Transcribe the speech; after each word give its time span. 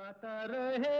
गाता 0.00 0.44
रहे। 0.50 0.98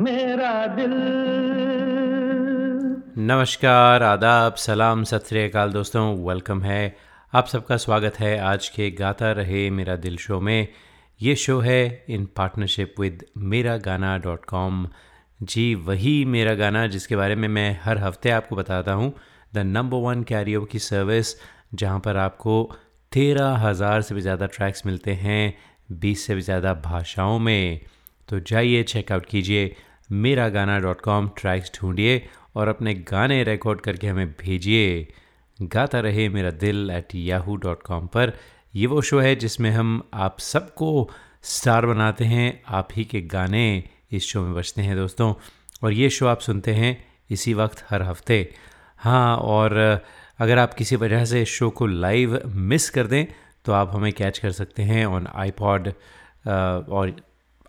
मेरा 0.00 0.66
दिल। 0.66 0.94
नमस्कार, 3.18 4.02
आदाब, 4.02 4.54
सलाम, 4.54 5.04
सत 5.04 5.26
श्री 5.28 5.44
अकाल 5.44 5.72
दोस्तों 5.72 6.02
वेलकम 6.28 6.62
है। 6.62 6.96
आप 7.32 7.46
सबका 7.46 7.76
स्वागत 7.76 8.20
है 8.20 8.38
आज 8.38 8.68
के 8.68 8.90
गाता 8.90 9.32
रहे 9.32 9.70
मेरा 9.70 9.96
दिल 9.96 10.16
शो 10.16 10.40
में। 10.40 10.68
ये 11.20 11.36
शो 11.36 11.58
है 11.60 12.04
इन 12.08 12.26
पार्टनरशिप 12.36 12.94
विद 13.00 13.24
मेरा 13.36 13.76
गाना 13.76 14.18
डॉट 14.18 14.44
कॉम 14.44 14.86
जी, 15.42 15.74
वही 15.74 16.24
मेरा 16.24 16.54
गाना 16.54 16.86
जिसके 16.86 17.16
बारे 17.16 17.34
में 17.34 17.48
मैं 17.48 17.80
हर 17.84 17.98
हफ़्ते 17.98 18.30
आपको 18.30 18.56
बताता 18.56 18.92
हूँ। 18.92 19.12
द 19.54 19.58
नंबर 19.58 19.98
वन 19.98 20.22
कैरियो 20.22 20.64
की 20.64 20.78
सर्विस 20.78 21.34
जहाँ 21.74 22.00
पर 22.00 22.16
आपको 22.16 22.72
तेरह 23.12 23.56
हज़ार 23.58 24.02
से 24.02 24.14
भी 24.14 24.20
ज़्यादा 24.20 24.46
ट्रैक्स 24.46 24.84
मिलते 24.86 25.12
हैं, 25.12 25.54
बीस 25.92 26.26
से 26.26 26.34
भी 26.34 26.40
ज़्यादा 26.40 26.74
भाषाओं 26.74 27.38
में। 27.38 27.80
तो 28.28 28.38
जाइए 28.40 28.82
चेकआउट 28.82 29.26
कीजिए 29.26 29.74
मेरा 30.12 30.48
गाना 30.48 30.78
डॉट 30.78 31.00
कॉम 31.00 31.28
ट्रैक्स 31.38 31.72
ढूँढिए 31.74 32.22
और 32.56 32.68
अपने 32.68 32.94
गाने 33.10 33.42
रिकॉर्ड 33.44 33.80
करके 33.80 34.06
हमें 34.06 34.30
भेजिए। 34.40 35.06
गाता 35.58 36.00
रहे 36.00 36.28
मेरा 36.28 36.50
दिल 36.60 36.90
एट 36.90 37.14
याहू 37.14 37.56
डॉट 37.56 37.82
कॉम 37.82 38.06
पर। 38.06 38.32
ये 38.74 38.86
वो 38.86 39.00
शो 39.02 39.18
है 39.20 39.34
जिसमें 39.36 39.70
हम 39.70 40.02
आप 40.14 40.38
सबको 40.40 41.10
स्टार 41.44 41.86
बनाते 41.86 42.24
हैं, 42.24 42.60
आप 42.66 42.88
ही 42.96 43.04
के 43.04 43.20
गाने 43.20 43.82
इस 44.12 44.26
शो 44.26 44.42
में 44.42 44.54
बजते 44.54 44.82
हैं 44.82 44.96
दोस्तों। 44.96 45.32
और 45.82 45.92
ये 45.92 46.10
शो 46.10 46.26
आप 46.26 46.40
सुनते 46.40 46.74
हैं 46.74 46.96
इसी 47.30 47.54
वक्त, 47.54 47.84
हर 47.90 48.02
हफ़्ते। 48.02 48.52
हाँ 48.98 49.36
और 49.36 50.02
अगर 50.40 50.58
आप 50.58 50.74
किसी 50.74 50.96
वजह 50.96 51.24
से 51.24 51.42
इस 51.42 51.48
शो 51.48 51.70
को 51.70 51.86
लाइव 51.86 52.40
मिस 52.46 52.90
कर 52.90 53.06
दें 53.06 53.24
तो 53.64 53.72
आप 53.72 53.90
हमें 53.94 54.12
कैच 54.12 54.38
कर 54.38 54.52
सकते 54.52 54.82
हैं 54.82 55.06
ऑन 55.06 55.26
आईपॉड 55.34 55.88
और 56.48 57.14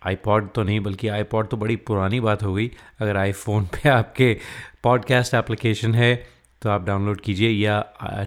आईपॉड 0.07 0.51
तो 0.51 0.63
नहीं, 0.63 0.79
बल्कि 0.79 1.07
आईपॉड 1.07 1.47
तो 1.47 1.57
बड़ी 1.57 1.75
पुरानी 1.75 2.19
बात 2.19 2.43
हो 2.43 2.53
गई। 2.53 2.71
अगर 2.99 3.17
आईफोन 3.17 3.65
पे 3.65 3.89
आपके 3.89 4.37
पॉडकास्ट 4.83 5.33
एप्लीकेशन 5.33 5.95
है 5.95 6.15
तो 6.61 6.69
आप 6.69 6.85
डाउनलोड 6.85 7.21
कीजिए, 7.21 7.49
या 7.49 7.85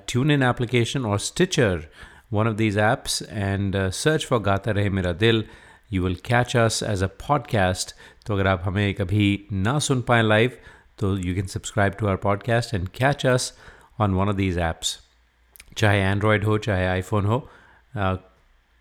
ट्यून 0.09 0.31
इन 0.31 0.43
एप्लीकेशन 0.43 1.05
और 1.05 1.19
stitcher 1.19 1.87
one 2.33 2.49
of 2.49 2.55
these 2.55 2.79
apps 2.79 3.23
and 3.31 3.77
search 3.91 4.27
for 4.27 4.41
Gaata 4.41 4.71
Rahe 4.71 4.91
Mera 4.91 5.13
Dil 5.13 5.45
you 5.93 6.03
will 6.03 6.15
catch 6.15 6.57
us 6.57 6.83
as 6.83 7.03
a 7.03 7.07
podcast 7.07 7.95
तो 8.27 8.35
अगर 8.35 8.47
आप 8.47 8.61
हमें 8.65 8.95
कभी 8.95 9.47
ना 9.53 9.79
सुन 9.79 10.03
पाएँ 10.03 10.23
लाइव 10.23 10.51
तो 10.99 11.17
you 11.19 11.35
can 11.35 11.47
subscribe 11.47 11.93
to 11.93 12.07
our 12.07 12.17
podcast 12.17 12.75
and 12.75 12.89
catch 12.89 13.27
us 13.27 13.53
on 14.01 14.15
one 14.15 14.29
of 14.29 14.37
these 14.37 14.59
apps 14.59 14.99
चाहे 15.77 16.01
Android 16.01 16.45
हो 16.45 16.59
चाहे 16.59 16.87
आईफोन 16.87 17.25
हो 17.25 17.51
uh, 17.97 18.17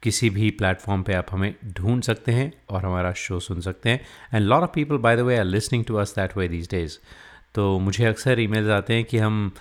किसी 0.04 0.30
भी 0.30 0.52
प्लेटफॉर्म 0.52 1.04
पे 1.04 1.14
आप 1.14 1.26
हमें 1.32 1.56
ढूंढ 1.66 2.04
सकते 2.04 2.32
हैं 2.32 2.54
और 2.70 2.86
हमारा 2.86 3.14
शो 3.14 3.40
सुन 3.40 3.62
सकते 3.62 3.90
हैं। 3.90 4.02
And 4.34 4.46
lot 4.46 4.64
of 4.64 4.70
people 4.74 4.98
by 4.98 5.18
the 5.18 5.20
way 5.20 5.38
are 5.38 5.44
listening 5.44 5.86
to 5.86 5.96
us 5.96 6.16
that 6.16 6.38
way 6.38 6.48
these 6.48 6.68
days 6.72 6.98
तो 7.56 7.80
मुझे 7.80 8.06
अक्सर 8.06 8.40
ईमेल्स 8.40 8.70
आते 8.70 8.94
हैं 8.94 9.06
कि 9.06 9.18
हम 9.18 9.52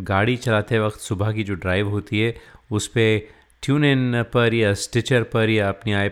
गाड़ी 0.00 0.36
चलाते 0.36 0.78
वक्त 0.78 1.00
सुबह 1.00 1.32
की 1.32 1.44
जो 1.44 1.54
ड्राइव 1.54 1.88
होती 1.88 2.20
है 2.20 2.36
उस 2.70 2.86
पर 2.86 3.28
ट्यून 3.62 3.84
इन 3.84 4.22
पर 4.22 4.54
या 4.54 4.74
स्टिचर 4.74 5.22
पर 5.22 5.48
या 5.48 5.68
अपनी 5.68 5.92
आई 5.92 6.08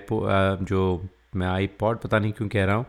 जो 0.64 1.06
मैं 1.36 1.46
आई 1.46 1.66
पॉड 1.66 1.98
पता 1.98 2.18
नहीं 2.18 2.32
क्यों 2.32 2.48
कह 2.48 2.64
रहा 2.64 2.76
हूँ 2.76 2.86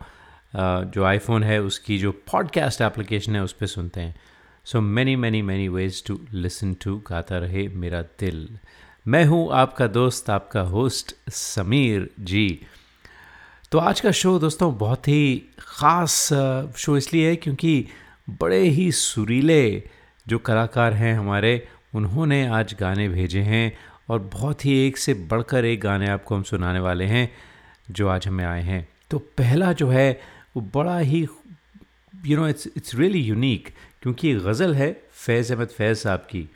जो 0.92 1.04
आईफोन 1.04 1.44
है 1.44 1.62
उसकी 1.62 2.00
जो 2.00 2.12
पॉडकास्ट 2.12 2.82
एप्लीकेशन 2.82 3.36
है 3.36 3.44
उस 3.44 3.54
पर 3.54 3.66
सुनते 3.66 4.02
हैं। 4.02 4.16
So 4.66 4.80
many 4.82 5.16
many 5.16 5.42
many 5.42 5.68
ways 5.68 6.04
to 6.06 6.20
listen 6.34 6.74
to 6.74 6.96
Gaata 7.08 7.38
Rahe 7.38 7.68
Mera 7.68 8.02
दिल 8.20 8.48
मैं 9.06 9.24
हूँ 9.26 9.48
आपका 9.54 9.88
दोस्त, 9.88 10.30
आपका 10.30 10.62
होस्ट 10.62 11.14
समीर 11.30 12.10
जी। 12.20 12.62
तो 13.72 13.78
आज 13.78 14.02
का 14.02 14.12
शो 14.12 14.38
दोस्तों 14.40 14.78
बहुत 14.78 15.08
ही 15.08 15.44
ख़ास 15.60 16.30
शो 16.78 16.98
इसलिए 16.98 17.30
है 17.30 17.36
क्योंकि 17.36 17.86
बड़े 18.42 18.62
ही 18.62 18.92
सुरीले 18.92 19.84
जो 20.28 20.40
कलाकार 20.40 20.94
हैं 20.94 21.14
हमारे, 21.16 21.68
उन्होंने 21.96 22.46
आज 22.48 22.76
गाने 22.80 23.10
भेजे 23.10 23.42
हैं 23.42 23.78
और 24.10 24.20
बहुत 24.34 24.66
ही 24.66 24.78
एक 24.88 24.98
से 24.98 25.14
बढ़कर 25.14 25.66
एक 25.66 25.82
गाने 25.82 26.08
आपको 26.08 26.36
हम 26.36 26.44
सुनाने 26.44 26.80
वाले 26.80 27.06
हैं 27.06 27.30
जो 27.92 28.08
आज 28.08 28.28
हमें 28.28 28.46
आए 28.46 28.62
हैं। 28.62 28.88
तो 29.12 29.20
पहला 29.38 29.74
जो 29.74 29.90
है, 29.90 30.12
वो 30.58 30.70
बड़ा 30.76 31.00
ही 31.00 31.28
you 32.26 32.38
know 32.38 32.48
it's 32.48 32.68
it's 32.78 32.96
really 32.96 33.20
unique 33.20 33.70
क्योंकि 34.04 34.28
ये 34.28 34.36
गज़ल 34.36 34.76
है 34.76 34.92
फैज़ 35.12 35.54
अहमद 35.54 35.68
फैज़ 35.68 35.98
साहब 35.98 36.20
की। 36.20 36.50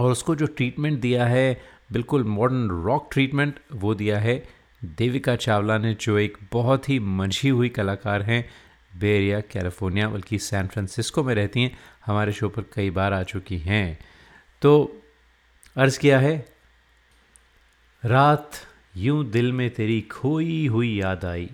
और 0.00 0.10
उसको 0.12 0.34
जो 0.36 0.46
ट्रीटमेंट 0.46 1.00
दिया 1.00 1.26
है, 1.26 1.62
बिल्कुल 1.92 2.24
मॉडर्न 2.24 2.68
रॉक 2.84 3.08
ट्रीटमेंट 3.12 3.58
वो 3.72 3.94
दिया 3.94 4.18
है। 4.18 4.42
देविका 4.82 5.36
चावला 5.36 5.78
ने, 5.78 5.94
जो 5.94 6.18
एक 6.18 6.38
बहुत 6.52 6.88
ही 6.88 6.98
मंझी 6.98 7.48
हुई 7.48 7.68
कलाकार 7.68 8.22
हैं 8.22 8.44
बेरिया 8.92 9.40
कैलिफ़ोर्निया 9.40 10.08
बल्कि 10.08 10.38
सैन 10.38 10.66
फ्रांसिस्को 10.66 11.22
में 11.22 11.34
रहती 11.34 11.62
हैं, 11.62 11.78
हमारे 12.06 12.32
शो 12.32 12.48
पर 12.48 12.62
कई 12.74 12.90
बार 12.90 13.12
आ 13.12 13.22
चुकी 13.22 13.58
हैं। 13.58 13.98
तो 14.62 15.02
अर्ज़ 15.76 15.98
किया 15.98 16.18
है, 16.20 16.36
रात 18.02 18.50
यूँ 18.96 19.24
दिल 19.24 19.52
में 19.52 19.68
तेरी 19.70 20.00
खोई 20.00 20.66
हुई 20.66 20.94
याद 21.00 21.24
आई, 21.24 21.50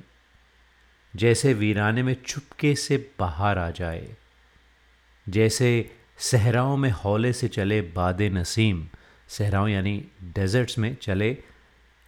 जैसे 1.15 1.53
वीराने 1.55 2.03
में 2.03 2.15
चुपके 2.27 2.75
से 2.75 2.97
बाहर 3.21 3.59
आ 3.59 3.71
जाए। 3.71 4.17
जैसे 5.28 5.69
सहराओं 6.21 6.77
में 6.77 6.91
हौले 6.94 7.33
से 7.33 7.49
चले 7.49 7.81
बाद 7.94 8.22
नसीम, 8.33 8.87
सहराओं 9.28 9.69
यानी 9.69 10.03
डेजर्ट्स 10.34 10.78
में 10.78 10.94
चले, 11.03 11.37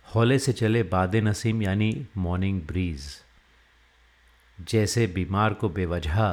हौले 0.07 0.39
से 0.39 0.53
चले 0.53 0.83
बाद 0.85 1.17
नसीम 1.19 1.63
यानी 1.63 2.07
मॉर्निंग 2.17 2.61
ब्रीज 2.63 3.03
जैसे 4.59 5.07
बीमार 5.07 5.55
को 5.55 5.69
बेवजह 5.69 6.33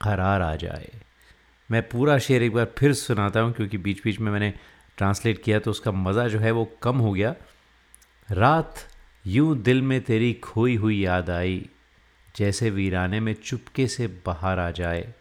करार 0.00 0.42
आ 0.42 0.54
जाए। 0.56 0.92
मैं 1.70 1.82
पूरा 1.88 2.18
शेर 2.18 2.42
एक 2.42 2.52
बार 2.52 2.72
फिर 2.78 2.92
सुनाता 2.94 3.40
हूँ, 3.40 3.52
क्योंकि 3.52 3.78
बीच 3.78 4.02
बीच 4.04 4.20
में 4.20 4.30
मैंने 4.32 4.52
ट्रांसलेट 4.98 5.42
किया 5.42 5.58
तो 5.58 5.70
उसका 5.70 5.92
मज़ा 5.92 6.26
जो 6.28 6.38
है 6.38 6.50
वो 6.50 6.64
कम 6.82 6.98
हो 6.98 7.12
गया। 7.12 7.34
रात, 8.28 8.74
यूँ 9.24 9.56
दिल 9.58 9.82
में 9.82 10.00
तेरी 10.00 10.32
खोई 10.34 10.76
हुई 10.76 11.04
याद 11.04 11.30
आई, 11.30 11.64
जैसे 12.34 12.70
वीराने 12.70 13.20
में 13.20 13.34
चुपके 13.34 13.86
से 13.88 14.06
बाहर 14.26 14.58
आ 14.58 14.70
जाए। 14.70 15.14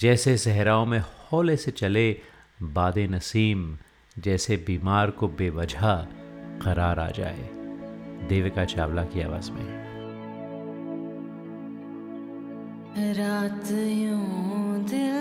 जैसे 0.00 0.36
सहराओं 0.36 0.86
में 0.86 1.04
हौले 1.32 1.56
से 1.56 1.70
चले 1.70 2.20
बाद 2.62 2.98
नसीम, 2.98 3.78
जैसे 4.18 4.56
बीमार 4.56 5.10
को 5.10 5.28
बेवजह 5.28 6.06
करार 6.62 7.00
आ 7.00 7.10
जाए। 7.10 7.48
देविका 8.28 8.64
चावला 8.64 9.04
की 9.04 9.20
आवाज़ 9.20 9.50
में। 9.50 9.88
रात 13.14 13.70
यूँ 13.72 14.84
दिल 14.84 15.17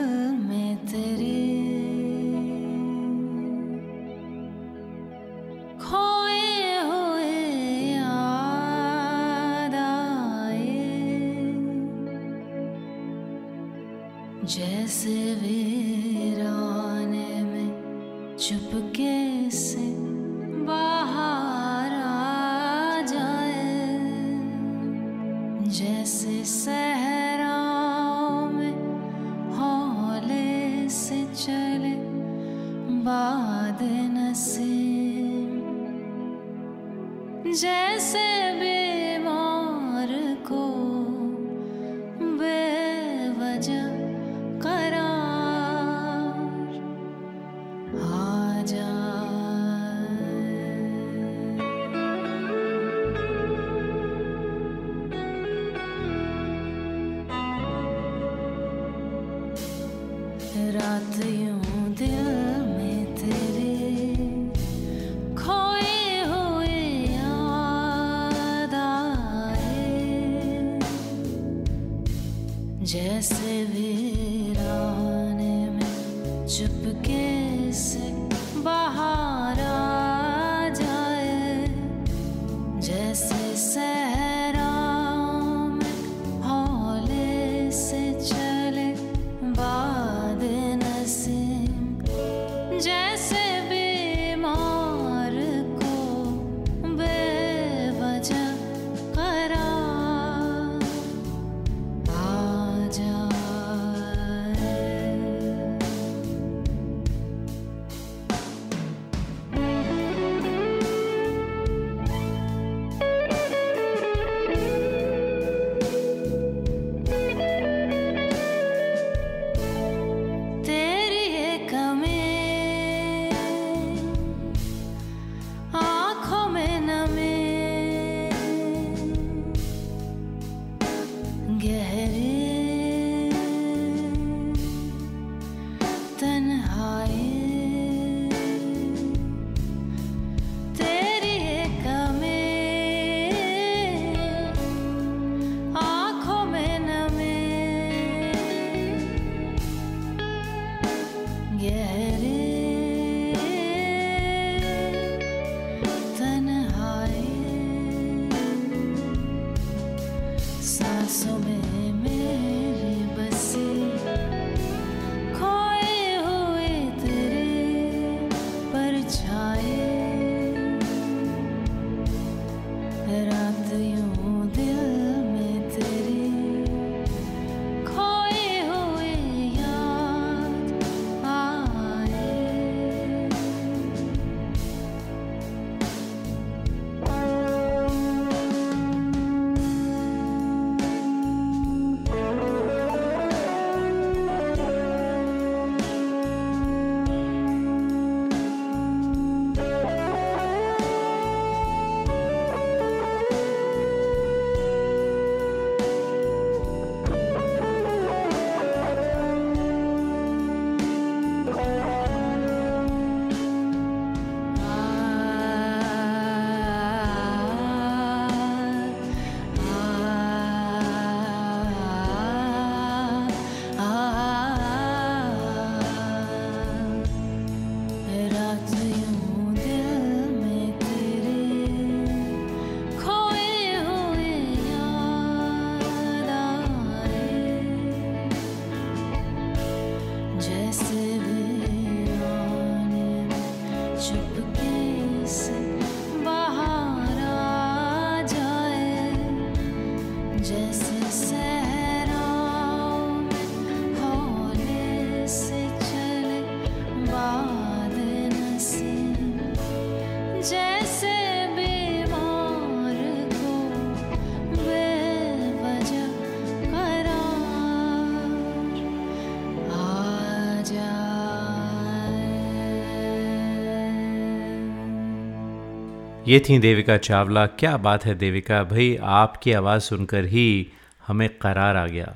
ये 276.27 276.39
थी 276.39 276.59
देविका 276.59 276.97
चावला। 276.97 277.45
क्या 277.45 277.77
बात 277.77 278.05
है 278.05 278.15
देविका? 278.15 278.63
भाई, 278.63 278.97
आपकी 279.01 279.51
आवाज़ 279.51 279.81
सुनकर 279.81 280.25
ही 280.25 280.67
हमें 281.07 281.29
करार 281.29 281.75
आ 281.75 281.87
गया। 281.87 282.15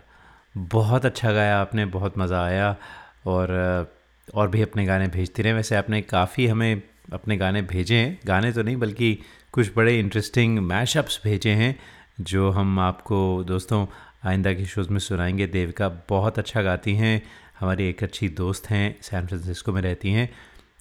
बहुत 0.58 1.06
अच्छा 1.06 1.32
गाया 1.32 1.60
आपने, 1.60 1.86
बहुत 1.86 2.18
मज़ा 2.18 2.46
आया। 2.46 2.76
और 3.26 3.48
और 4.36 4.50
भी 4.50 4.62
अपने 4.62 4.86
गाने 4.86 5.08
भेजते 5.08 5.44
रहे। 5.44 5.54
वैसे 5.54 5.76
आपने 5.76 6.02
काफ़ी 6.02 6.48
हमें 6.48 6.82
अपने 7.14 7.38
गाने 7.38 7.62
भेजे 7.62 7.96
हैं। 7.96 8.20
गाने 8.26 8.52
तो 8.52 8.64
नहीं, 8.64 8.78
बल्कि 8.78 9.20
कुछ 9.52 9.72
बड़े 9.76 10.00
इंटरेस्टिंग 10.00 10.60
मैशअप्स 10.60 11.22
भेजे 11.24 11.50
हैं, 11.50 11.80
जो 12.22 12.52
हम 12.52 12.80
आपको 12.80 13.44
दोस्तों 13.44 13.88
आइंदा 14.26 14.54
के 14.54 14.66
शोज़ 14.66 14.90
में 14.90 15.00
सुनाएँगे। 15.00 15.48
देविका 15.48 15.90
बहुत 16.10 16.40
अच्छा 16.40 16.62
गाती 16.62 16.96
हैं। 16.96 17.24
हमारी 17.60 17.90
एक 17.90 18.04
अच्छी 18.04 18.30
दोस्त 18.30 18.70
हैं 18.70 18.98
सैन 19.02 19.28
फ्रांसिस्को 19.28 19.72
में 19.72 19.82
रहती 19.82 20.12
हैं। 20.12 20.34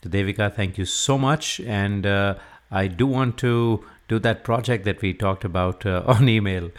तो 0.02 0.10
Devika 0.10 0.49
thank 0.49 0.78
you 0.78 0.84
so 0.84 1.18
much 1.18 1.58
and 1.60 2.34
I 2.74 2.88
do 2.88 3.02
want 3.02 3.40
to 3.40 3.84
do 4.10 4.18
that 4.18 4.44
project 4.44 4.84
that 4.84 5.02
we 5.02 5.12
talked 5.12 5.44
about 5.44 5.86
on 5.86 6.28
email 6.40 6.70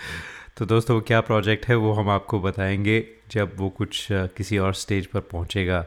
तो 0.58 0.66
दोस्तों 0.66 0.96
वो 0.96 1.02
क्या 1.02 1.22
प्रोजेक्ट 1.22 1.68
है 1.68 1.76
वो 1.76 1.94
हम 1.94 2.10
आपको 2.10 2.40
बताएँगे 2.40 3.08
जब 3.32 3.52
वो 3.58 3.70
कुछ 3.70 4.12
uh, 4.12 4.28
किसी 4.38 4.58
और 4.58 4.74
स्टेज 4.74 5.06
पर 5.06 5.20
पहुँचेगा। 5.20 5.86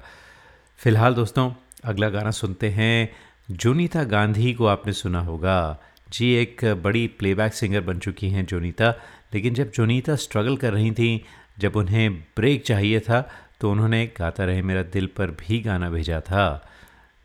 फ़िलहाल 0.76 1.14
दोस्तों 1.14 1.52
अगला 1.84 2.08
गाना 2.08 2.30
सुनते 2.30 2.68
हैं। 2.70 3.16
जोनीता 3.50 4.04
गांधी 4.04 4.54
को 4.54 4.66
आपने 4.66 4.92
सुना 4.92 5.20
होगा। 5.20 5.78
जी 6.12 6.32
एक 6.32 6.64
बड़ी 6.64 7.06
प्लेबैक 7.06 7.54
सिंगर 7.54 7.80
बन 7.80 7.99
चुकी 7.99 8.28
हैं 8.28 8.46
जोनीता। 8.46 8.90
लेकिन 9.34 9.54
जब 9.54 9.70
जोनीता 9.70 10.16
स्ट्रगल 10.16 10.56
कर 10.56 10.73
रही 10.73 10.90
थी 10.90 11.25
जब 11.58 11.76
उन्हें 11.76 12.14
ब्रेक 12.14 12.64
चाहिए 12.64 13.00
था 13.00 13.30
तो 13.61 13.70
उन्होंने 13.70 14.06
गाता 14.06 14.44
रहे 14.44 14.62
मेरा 14.62 14.82
दिल 14.82 15.06
पर 15.06 15.30
भी 15.30 15.61
गाना 15.61 15.90
भेजा 15.90 16.20
था। 16.20 16.68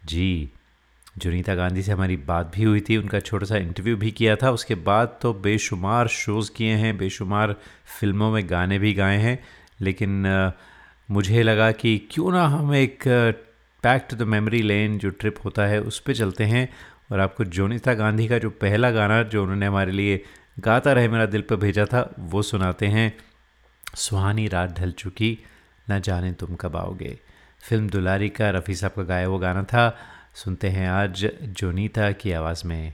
जी 0.06 0.52
जुनीता 1.20 1.56
गांधी 1.56 1.82
से 1.82 1.92
हमारी 1.92 2.18
बात 2.18 2.52
भी 2.56 2.64
हुई 2.64 2.82
थी, 2.82 2.98
उनका 2.98 3.20
छोटा 3.20 3.46
सा 3.46 3.58
इंटरव्यू 3.58 3.98
भी 3.98 4.12
किया 4.12 4.36
था। 4.36 4.52
उसके 4.52 4.76
बाद 4.76 5.20
तो 5.22 5.34
बेशुमार 5.34 6.08
शोज़ 6.08 6.52
किए 6.56 6.74
हैं, 6.74 6.98
बेशुमार 6.98 7.56
फ़िल्मों 8.00 8.32
में 8.32 8.50
गाने 8.50 8.80
भी 8.80 8.94
गाए 8.94 9.18
हैं। 9.18 9.40
लेकिन 9.82 10.12
मुझे 11.12 11.44
लगा 11.44 11.72
कि 11.72 12.08
क्यों 12.12 12.32
ना 12.32 12.48
हम 12.48 12.76
एक 12.76 13.04
back 13.84 14.08
to 14.10 14.16
the 14.16 14.22
memory 14.22 14.62
lane 14.62 14.98
जो 14.98 15.10
ट्रिप 15.10 15.36
होता 15.46 15.66
है, 15.66 15.82
उस 15.82 16.00
पर 16.00 16.16
चलते 16.16 16.44
हैं। 16.44 16.70
और 17.12 17.20
आपको 17.20 17.44
जोनीता 17.46 17.94
गांधी 17.94 18.28
का 18.28 18.38
जो 18.38 18.50
पहला 18.50 18.92
गाना 18.92 19.24
जो 19.24 19.44
उन्होंने 19.44 19.66
हमारे 19.66 19.92
लिए 19.92 20.24
गाता 20.60 20.94
रहे, 20.94 21.08
मेरा 21.08 21.26
दिल 21.26 21.42
पर 21.42 21.56
भेजा 21.56 21.86
था, 21.86 22.16
वो 22.20 22.42
सुनाते 22.42 22.88
हैं। 22.88 23.18
सुहानी 23.96 24.48
रात 24.48 24.80
ढल 24.80 24.92
चुकी, 24.92 25.38
ना 25.90 26.00
जाने 26.00 26.34
तुम 26.34 26.56
कब 26.56 26.76
आओगे। 26.76 27.20
फ़िल्म 27.70 27.90
दुलारी 27.90 28.30
का, 28.30 28.50
रफ़ी 28.50 28.76
साहब 28.76 28.92
का 28.92 29.04
गाया 29.04 29.28
वो 29.30 29.38
गाना 29.38 29.64
था। 29.64 29.98
सुनते 30.36 30.70
हैं 30.70 30.90
आज 30.90 31.32
जोनीता 31.44 32.12
की 32.12 32.32
आवाज़ 32.32 32.68
में। 32.68 32.94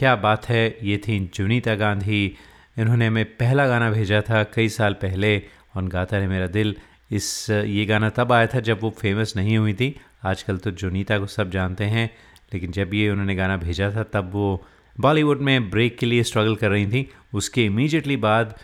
क्या 0.00 0.14
बात 0.16 0.48
है? 0.48 0.78
ये 0.82 0.96
थी 0.98 1.18
जुनीता 1.34 1.74
गांधी। 1.74 2.36
इन्होंने 2.78 3.06
हमें 3.06 3.24
पहला 3.24 3.66
गाना 3.66 3.90
भेजा 3.90 4.20
था 4.20 4.42
कई 4.44 4.68
साल 4.68 4.94
पहले, 4.94 5.42
और 5.76 5.88
गाता 5.88 6.16
है 6.16 6.28
मेरा 6.28 6.46
दिल। 6.46 6.74
इस, 7.10 7.50
ये 7.50 7.84
गाना 7.86 8.08
तब 8.10 8.32
आया 8.32 8.46
था 8.46 8.60
जब 8.60 8.80
वो 8.80 8.90
फ़ेमस 8.90 9.36
नहीं 9.36 9.58
हुई 9.58 9.74
थी। 9.74 10.00
आजकल 10.24 10.56
तो 10.56 10.70
जुनीता 10.70 11.18
को 11.18 11.26
सब 11.26 11.50
जानते 11.50 11.84
हैं, 11.84 12.10
लेकिन 12.54 12.70
जब 12.70 12.94
ये 12.94 13.10
उन्होंने 13.10 13.34
गाना 13.34 13.56
भेजा 13.56 13.90
था, 13.90 14.02
तब 14.02 14.30
वो 14.32 14.64
बॉलीवुड 15.00 15.40
में 15.40 15.70
ब्रेक 15.70 15.98
के 15.98 16.06
लिए 16.06 16.22
स्ट्रगल 16.22 16.56
कर 16.56 16.70
रही 16.70 16.86
थी। 16.86 17.10
उसके 17.34 17.64
इमीजिएटली 17.64 18.16
बाद 18.16 18.58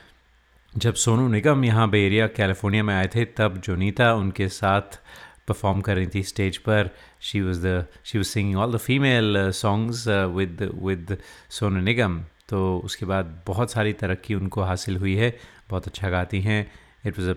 जब 0.76 0.94
सोनू 0.94 1.28
निगम 1.28 1.64
यहाँ 1.64 1.90
बे 1.90 2.06
एरिया 2.06 2.26
कैलिफ़ोर्निया 2.26 2.82
में 2.82 2.94
आए 2.94 3.06
थे, 3.06 3.24
तब 3.24 3.60
जोनीता 3.64 4.14
उनके 4.14 4.48
साथ 4.48 5.00
परफॉर्म 5.48 5.80
कर 5.80 5.96
रही 5.96 6.06
थी 6.14 6.22
स्टेज 6.22 6.56
पर 6.58 6.90
she 7.20 7.40
was 7.40 7.66
the 7.66 7.86
she 8.04 8.18
was 8.18 8.28
singing 8.28 8.58
all 8.58 8.72
the 8.72 8.76
female 8.76 9.50
songs 9.54 10.06
with 10.36 10.62
with 10.82 11.16
Sonu 11.50 11.80
Nigam 11.80 12.20
तो 12.48 12.78
उसके 12.84 13.06
बाद 13.06 13.42
बहुत 13.46 13.72
सारी 13.72 13.92
तरक्की 13.92 14.34
उनको 14.34 14.62
हासिल 14.62 14.96
हुई 14.96 15.14
है। 15.16 15.30
बहुत 15.70 15.86
अच्छा 15.86 16.10
गाती 16.10 16.40
हैं। 16.40 16.60
It 17.06 17.18
was 17.18 17.30
a 17.30 17.34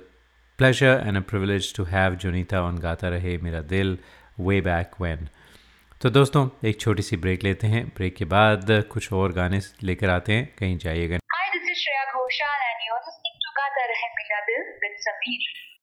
pleasure 0.60 1.04
and 1.06 1.18
a 1.18 1.22
privilege 1.30 1.74
to 1.76 1.84
have 1.84 2.16
Jonita 2.16 2.62
on 2.62 2.78
Gaata 2.80 3.10
Rahe 3.10 3.38
Mera 3.38 3.62
दिल 3.62 3.98
वे 4.40 4.60
बैक 4.62 5.02
वैन 5.02 5.28
तो 6.02 6.10
दोस्तों, 6.10 6.48
एक 6.64 6.80
छोटी 6.80 7.04
सी 7.04 7.18
ब्रेक 7.18 7.44
लेते 7.44 7.68
हैं। 7.68 7.86
ब्रेक 7.96 8.16
के 8.16 8.26
बाद 8.26 8.68
कुछ 8.92 9.12
और 9.14 9.32
गाने 9.34 9.60
लेकर 9.84 10.10
आते 10.10 10.34
हैं। 10.34 10.48
कहीं 10.60 10.78
जाइएगा। 10.78 11.18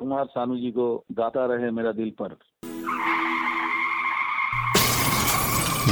कुमार 0.00 0.24
सानू 0.34 0.56
जी 0.60 0.70
को 0.78 0.86
गाता 1.20 1.46
रहे 1.54 1.70
मेरा 1.80 1.92
दिल 2.00 2.12
पर 2.20 2.38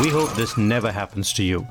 We 0.02 0.08
hope 0.10 0.34
this 0.34 0.58
never 0.58 0.90
happens 0.90 1.32
to 1.34 1.44
you. 1.44 1.64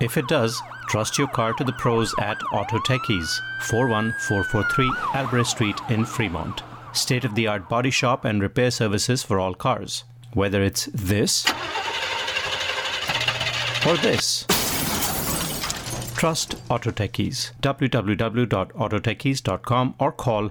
If 0.00 0.16
it 0.16 0.28
does, 0.28 0.62
trust 0.88 1.18
your 1.18 1.26
car 1.26 1.52
to 1.54 1.64
the 1.64 1.72
pros 1.72 2.14
at 2.20 2.40
Auto 2.52 2.78
Techies, 2.78 3.40
41443 3.62 4.92
Alvarez 5.14 5.48
Street 5.48 5.80
in 5.90 6.04
Fremont. 6.04 6.62
State 6.92 7.24
of 7.24 7.34
the 7.34 7.48
art 7.48 7.68
body 7.68 7.90
shop 7.90 8.24
and 8.24 8.40
repair 8.40 8.70
services 8.70 9.24
for 9.24 9.40
all 9.40 9.54
cars. 9.54 10.04
Whether 10.34 10.62
it's 10.62 10.88
this 10.94 11.44
or 13.88 13.96
this. 13.96 14.44
Trust 16.16 16.56
Auto 16.68 16.90
Techies. 16.90 17.52
www.autotechies.com 17.62 19.94
or 19.98 20.12
call 20.12 20.50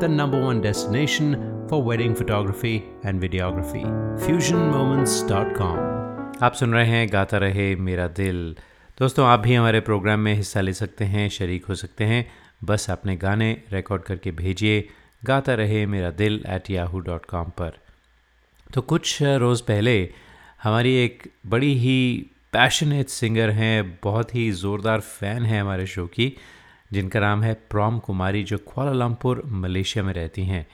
the 0.00 0.08
number 0.08 0.38
one 0.42 0.60
destination 0.62 1.34
for 1.68 1.78
wedding 1.82 2.14
photography 2.14 2.76
and 3.04 3.20
videography. 3.24 3.82
FusionMoments.com. 4.26 5.76
आप 6.42 6.54
सुन 6.54 6.74
रहे 6.74 6.86
हैं, 6.86 7.08
गाता 7.12 7.38
रहे 7.38 7.74
मेरा 7.76 8.06
दिल 8.08 8.56
दोस्तों, 8.98 9.26
आप 9.26 9.40
भी 9.40 9.54
हमारे 9.54 9.80
प्रोग्राम 9.80 10.20
में 10.20 10.34
हिस्सा 10.34 10.60
ले 10.60 10.72
सकते 10.72 11.04
हैं, 11.04 11.28
शरीक 11.28 11.66
हो 11.66 11.74
सकते 11.74 12.04
हैं 12.04 12.26
बस 12.64 12.90
अपने 12.90 13.16
गाने 13.16 13.50
रिकॉर्ड 13.72 14.02
करके 14.02 14.30
भेजिए, 14.30 14.88
गाता 15.24 15.54
रहे 15.54 15.84
मेरा 15.86 16.10
दिल 16.10 16.42
एट 16.48 16.70
याहू 16.70 16.98
डॉट 17.00 17.26
कॉम 17.26 17.50
पर 17.58 17.78
तो 18.74 18.80
कुछ 18.82 19.22
रोज़ 19.22 19.62
पहले 19.62 19.96
हमारी 20.62 20.94
एक 20.94 21.22
बड़ी 21.46 21.74
ही 21.78 21.98
पैशनेट 22.52 23.08
सिंगर 23.08 23.50
हैं, 23.50 23.98
बहुत 24.02 24.34
ही 24.34 24.50
ज़ोरदार 24.52 25.00
फ़ैन 25.00 25.42
है 25.42 25.60
हमारे 25.60 25.86
शो 25.86 26.06
की 26.06 26.36
जिनका 26.92 27.20
नाम 27.20 27.42
है 27.42 27.54
प्रॉम 27.54 27.98
कुमारी, 27.98 28.42
जो 28.42 28.58
कुआलालंपुर 28.58 29.42
मलेशिया 29.46 30.04
में 30.04 30.14
रहती 30.14 30.44
हैं। 30.44 30.66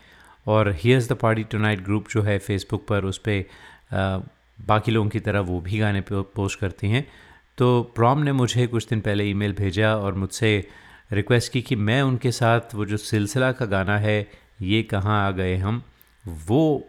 और 0.47 0.73
here's 0.73 1.09
the 1.09 1.13
party 1.13 1.45
tonight 1.45 1.81
group 1.81 2.09
जो 2.11 2.23
है 2.23 2.39
फेसबुक 2.39 2.87
पर, 2.87 3.05
उस 3.05 3.19
पर 3.19 3.45
बाकी 4.61 4.91
लोगों 4.91 5.11
की 5.11 5.21
तरह 5.21 5.41
वो 5.41 5.61
भी 5.61 5.79
गाने 5.79 6.03
पोस्ट 6.13 6.59
करती 6.59 6.89
हैं। 6.89 7.09
तो 7.59 7.93
प्रॉम 7.97 8.19
ने 8.19 8.33
मुझे 8.33 8.67
कुछ 8.67 8.89
दिन 8.89 9.01
पहले 9.01 9.25
ईमेल 9.25 9.53
भेजा 9.53 9.97
और 9.97 10.15
मुझसे 10.15 10.69
रिक्वेस्ट 11.13 11.53
की 11.53 11.63
कि 11.63 11.77
मैं 11.77 12.03
उनके 12.03 12.33
साथ 12.33 12.61
वो 12.75 12.85
जो 12.85 12.97
सिलसिला 12.97 13.53
का 13.53 13.67
गाना 13.67 13.99
है, 13.99 14.31
ये 14.63 14.83
कहाँ 14.83 15.29
आ 15.29 15.31
गए 15.31 15.57
हम, 15.57 15.83
वो 16.27 16.89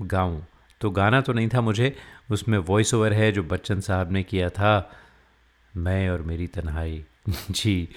गाऊं। 0.00 0.40
तो 0.80 0.90
गाना 0.90 1.20
तो 1.20 1.32
नहीं 1.32 1.48
था 1.54 1.60
मुझे, 1.60 1.96
उसमें 2.30 2.58
वॉइस 2.58 2.94
ओवर 2.94 3.12
है 3.12 3.32
जो 3.32 3.42
बच्चन 3.42 3.80
साहब 3.80 4.12
ने 4.12 4.22
किया 4.22 4.48
था, 4.48 4.92
मैं 5.76 6.10
और 6.10 6.22
मेरी 6.22 6.46
तन्हाई। 6.46 7.04
जी। 7.50 7.88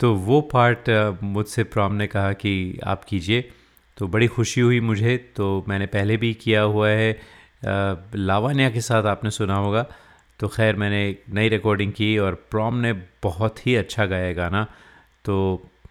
तो 0.00 0.14
वो 0.14 0.40
पार्ट 0.40 0.90
मुझसे 1.22 1.64
प्रॉम 1.64 1.92
ने 1.94 2.06
कहा 2.06 2.32
कि 2.32 2.80
आप 2.84 3.04
कीजिए। 3.04 3.50
तो 3.96 4.08
बड़ी 4.08 4.26
खुशी 4.26 4.60
हुई 4.60 4.80
मुझे। 4.80 5.16
तो 5.36 5.64
मैंने 5.68 5.86
पहले 5.86 6.16
भी 6.16 6.34
किया 6.34 6.62
हुआ 6.62 6.88
है। 6.88 7.20
लावान्या 8.14 8.70
के 8.70 8.80
साथ 8.80 9.04
आपने 9.04 9.30
सुना 9.30 9.56
होगा। 9.56 9.86
तो 10.38 10.48
खैर, 10.48 10.76
मैंने 10.76 11.16
नई 11.32 11.48
रिकॉर्डिंग 11.48 11.92
की 11.92 12.18
और 12.18 12.34
प्रॉम 12.50 12.74
ने 12.74 12.92
बहुत 13.22 13.66
ही 13.66 13.74
अच्छा 13.74 14.06
गाया 14.06 14.32
गाना। 14.32 14.66
तो 15.24 15.36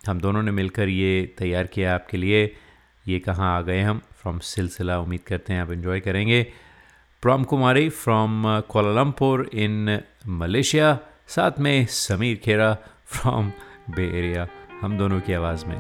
हम 0.08 0.20
दोनों 0.20 0.44
ने 0.44 0.52
मिलकर 0.52 0.90
ये 0.90 1.36
तैयार 1.38 1.68
किया 1.68 1.96
आपके 1.96 2.18
लिए। 2.18 2.56
ये 3.08 3.20
कहाँ 3.20 3.58
आ 3.58 3.62
गए 3.62 3.82
हम? 3.82 4.02
फ्रॉम 4.16 4.40
सिलसिला, 4.40 5.00
उम्मीद 5.00 5.22
करते 5.22 5.54
हैं 5.54 5.62
आप 5.62 5.72
इन्जॉय 5.72 6.00
करेंगे। 6.00 6.44
Prom 7.22 7.44
Kumari 7.44 7.90
from 7.90 8.44
Kuala Lumpur 8.70 9.50
in 9.54 10.02
Malaysia 10.28 11.00
साथ 11.28 11.52
में 11.60 11.86
Sameer 11.86 12.36
Khera 12.36 12.78
from 13.06 13.52
bay 13.90 14.04
area, 14.20 14.48
हम 14.82 14.98
दोनों 14.98 15.20
की 15.22 15.34
आवाज़ 15.34 15.66
में। 15.66 15.78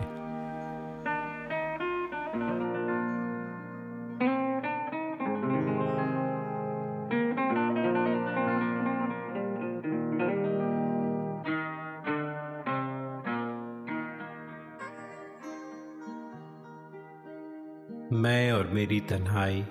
मैं 18.13 18.52
और 18.52 18.68
मेरी 18.68 19.00
तन्हाई 19.00 19.62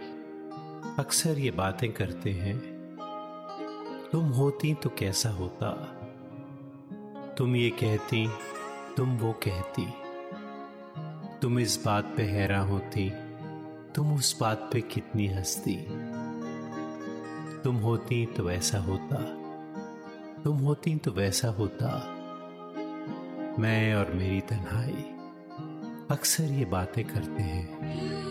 अक्सर 0.98 1.38
ये 1.38 1.50
बातें 1.50 1.92
करते 1.92 2.30
हैं, 2.30 2.58
तुम 4.12 4.28
होती 4.30 4.74
तो 4.74 4.90
कैसा 4.98 5.30
होता? 5.30 5.93
तुम 7.38 7.54
ये 7.56 7.70
कहती, 7.70 8.26
तुम 8.96 9.16
वो 9.16 9.32
कहती। 9.46 9.86
तुम 11.42 11.58
इस 11.58 11.76
बात 11.84 12.12
पे 12.16 12.22
हैरान 12.22 12.68
होती, 12.68 13.08
तुम 13.94 14.14
उस 14.14 14.38
बात 14.40 14.68
पे 14.72 14.80
कितनी 14.80 15.26
हंसती। 15.26 15.74
तुम 17.62 17.76
होती 17.76 18.24
तो 18.26 18.42
वैसा 18.42 18.78
होता, 18.78 19.16
तुम 20.44 20.58
होती 20.58 20.96
तो 20.96 21.12
वैसा 21.12 21.48
होता। 21.48 21.88
मैं 23.58 23.94
और 23.94 24.12
मेरी 24.12 24.40
तन्हाई 24.40 25.04
अक्सर 26.10 26.52
ये 26.52 26.64
बातें 26.64 27.04
करते 27.04 27.42
हैं। 27.42 28.23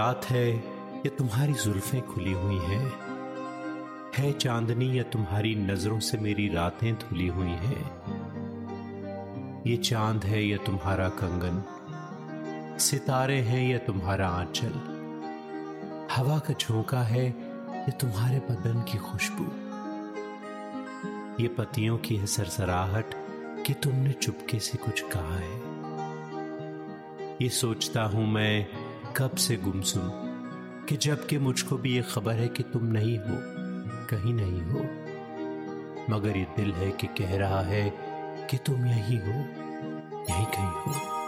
रात 0.00 0.24
है, 0.24 0.56
या 0.96 1.08
तुम्हारी 1.08 1.52
जुल्फें 1.52 2.06
खुली 2.06 2.32
हुई 2.32 2.58
हैं? 2.58 2.92
है 4.16 4.32
चांदनी, 4.32 4.98
या 4.98 5.02
तुम्हारी 5.02 5.54
नज़रों 5.54 6.00
से 6.00 6.18
मेरी 6.18 6.48
रातें 6.48 6.94
धुली 6.94 7.26
हुई 7.26 7.50
हैं? 7.50 8.02
ये 9.66 9.76
चाँद 9.76 10.24
है, 10.24 10.44
या 10.44 10.56
तुम्हारा 10.56 11.08
कंगन? 11.08 11.62
सितारे 12.78 13.38
हैं, 13.38 13.72
या 13.72 13.78
तुम्हारा 13.78 14.28
आंचल? 14.28 14.72
हवा 16.12 16.38
का 16.38 16.54
झोंका 16.54 17.02
है, 17.02 17.26
या 17.74 17.90
तुम्हारे 17.90 18.38
बदन 18.38 18.84
की 18.92 18.98
खुशबू? 18.98 19.44
ये 21.42 21.48
पतियों 21.48 21.98
की 21.98 22.16
है 22.16 22.26
सरसराहट, 22.26 23.06
कि 23.66 23.74
तुमने 23.74 24.12
चुपके 24.12 24.58
से 24.58 24.78
कुछ 24.78 25.04
कहा 25.16 25.36
है। 25.36 25.70
ये 27.42 27.48
सोचता 27.48 28.02
हूँ 28.02 28.26
मैं 28.26 28.66
कब 29.16 29.36
से 29.36 29.56
गुमसुम 29.56 30.02
कि 30.88 30.96
जबकि 30.96 31.38
मुझको 31.38 31.76
भी 31.76 31.94
ये 31.96 32.02
खबर 32.02 32.32
है 32.32 32.48
कि 32.48 32.62
तुम 32.62 32.84
नहीं 32.84 33.18
हो, 33.18 33.36
कहीं 34.06 34.34
नहीं 34.34 34.62
हो। 34.62 34.80
मगर 36.14 36.36
ये 36.36 36.46
दिल 36.56 36.72
है 36.72 36.90
कि 36.90 37.06
कह 37.06 37.36
रहा 37.36 37.62
है 37.62 37.90
कि 38.50 38.56
तुम 38.56 38.86
यही 38.86 39.16
हो, 39.16 39.38
यही 40.30 40.44
कहीं 40.44 40.66
हो। 40.66 41.19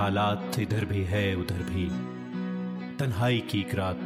हालात 0.00 0.52
इधर 0.60 0.84
भी 0.84 1.04
है, 1.04 1.34
उधर 1.34 1.54
भी। 1.54 1.86
तन्हाई 2.96 3.38
की 3.38 3.66
रात 3.74 4.02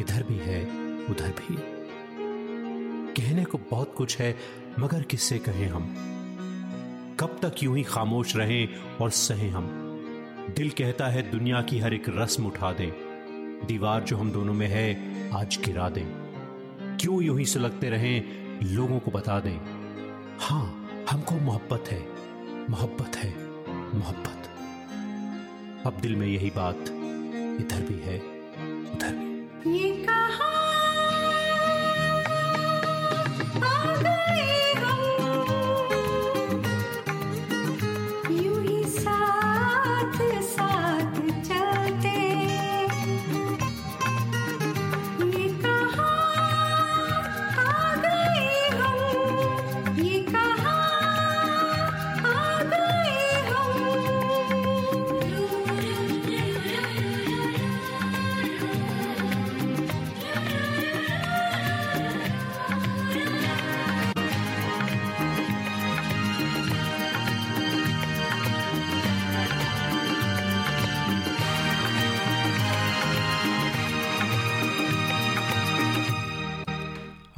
इधर 0.00 0.22
भी 0.22 0.36
है, 0.36 0.64
उधर 1.10 1.28
भी। 1.28 1.56
कहने 3.12 3.44
को 3.44 3.58
बहुत 3.58 3.94
कुछ 3.94 4.18
है, 4.18 4.36
मगर 4.78 5.02
किससे 5.02 5.38
कहें 5.38 5.66
हम? 5.66 5.94
कब 7.20 7.38
तक 7.42 7.62
यूँ 7.62 7.76
ही 7.76 7.82
खामोश 7.82 8.36
रहें 8.36 8.68
और 9.00 9.10
सहें 9.10 9.50
हम? 9.50 9.66
दिल 10.56 10.70
कहता 10.70 11.06
है, 11.06 11.30
दुनिया 11.30 11.62
की 11.62 11.78
हर 11.78 11.94
एक 11.94 12.04
रस्म 12.08 12.46
उठा 12.46 12.72
दें। 12.72 12.90
दीवार 13.66 14.02
जो 14.02 14.16
हम 14.16 14.32
दोनों 14.32 14.54
में 14.54 14.68
है, 14.68 14.94
आज 15.30 15.60
गिरा 15.64 15.88
दें। 15.88 16.06
क्यों 17.00 17.22
यूँ 17.22 17.38
ही 17.38 17.44
सुलगते 17.44 17.90
रहें, 17.90 18.24
लोगों 18.74 18.98
को 18.98 19.10
बता 19.10 19.40
दें। 19.40 19.56
हाँ 20.40 20.90
हमको 21.10 21.34
मोहब्बत 21.34 21.84
है 21.88 22.18
मोहब्बत 22.70 23.16
है, 23.16 23.34
मोहब्बत। 23.98 24.37
अब 25.88 26.00
दिल 26.00 26.16
में 26.16 26.26
यही 26.26 26.50
बात 26.56 26.80
इधर 27.60 27.82
भी 27.82 27.98
है। 28.02 28.37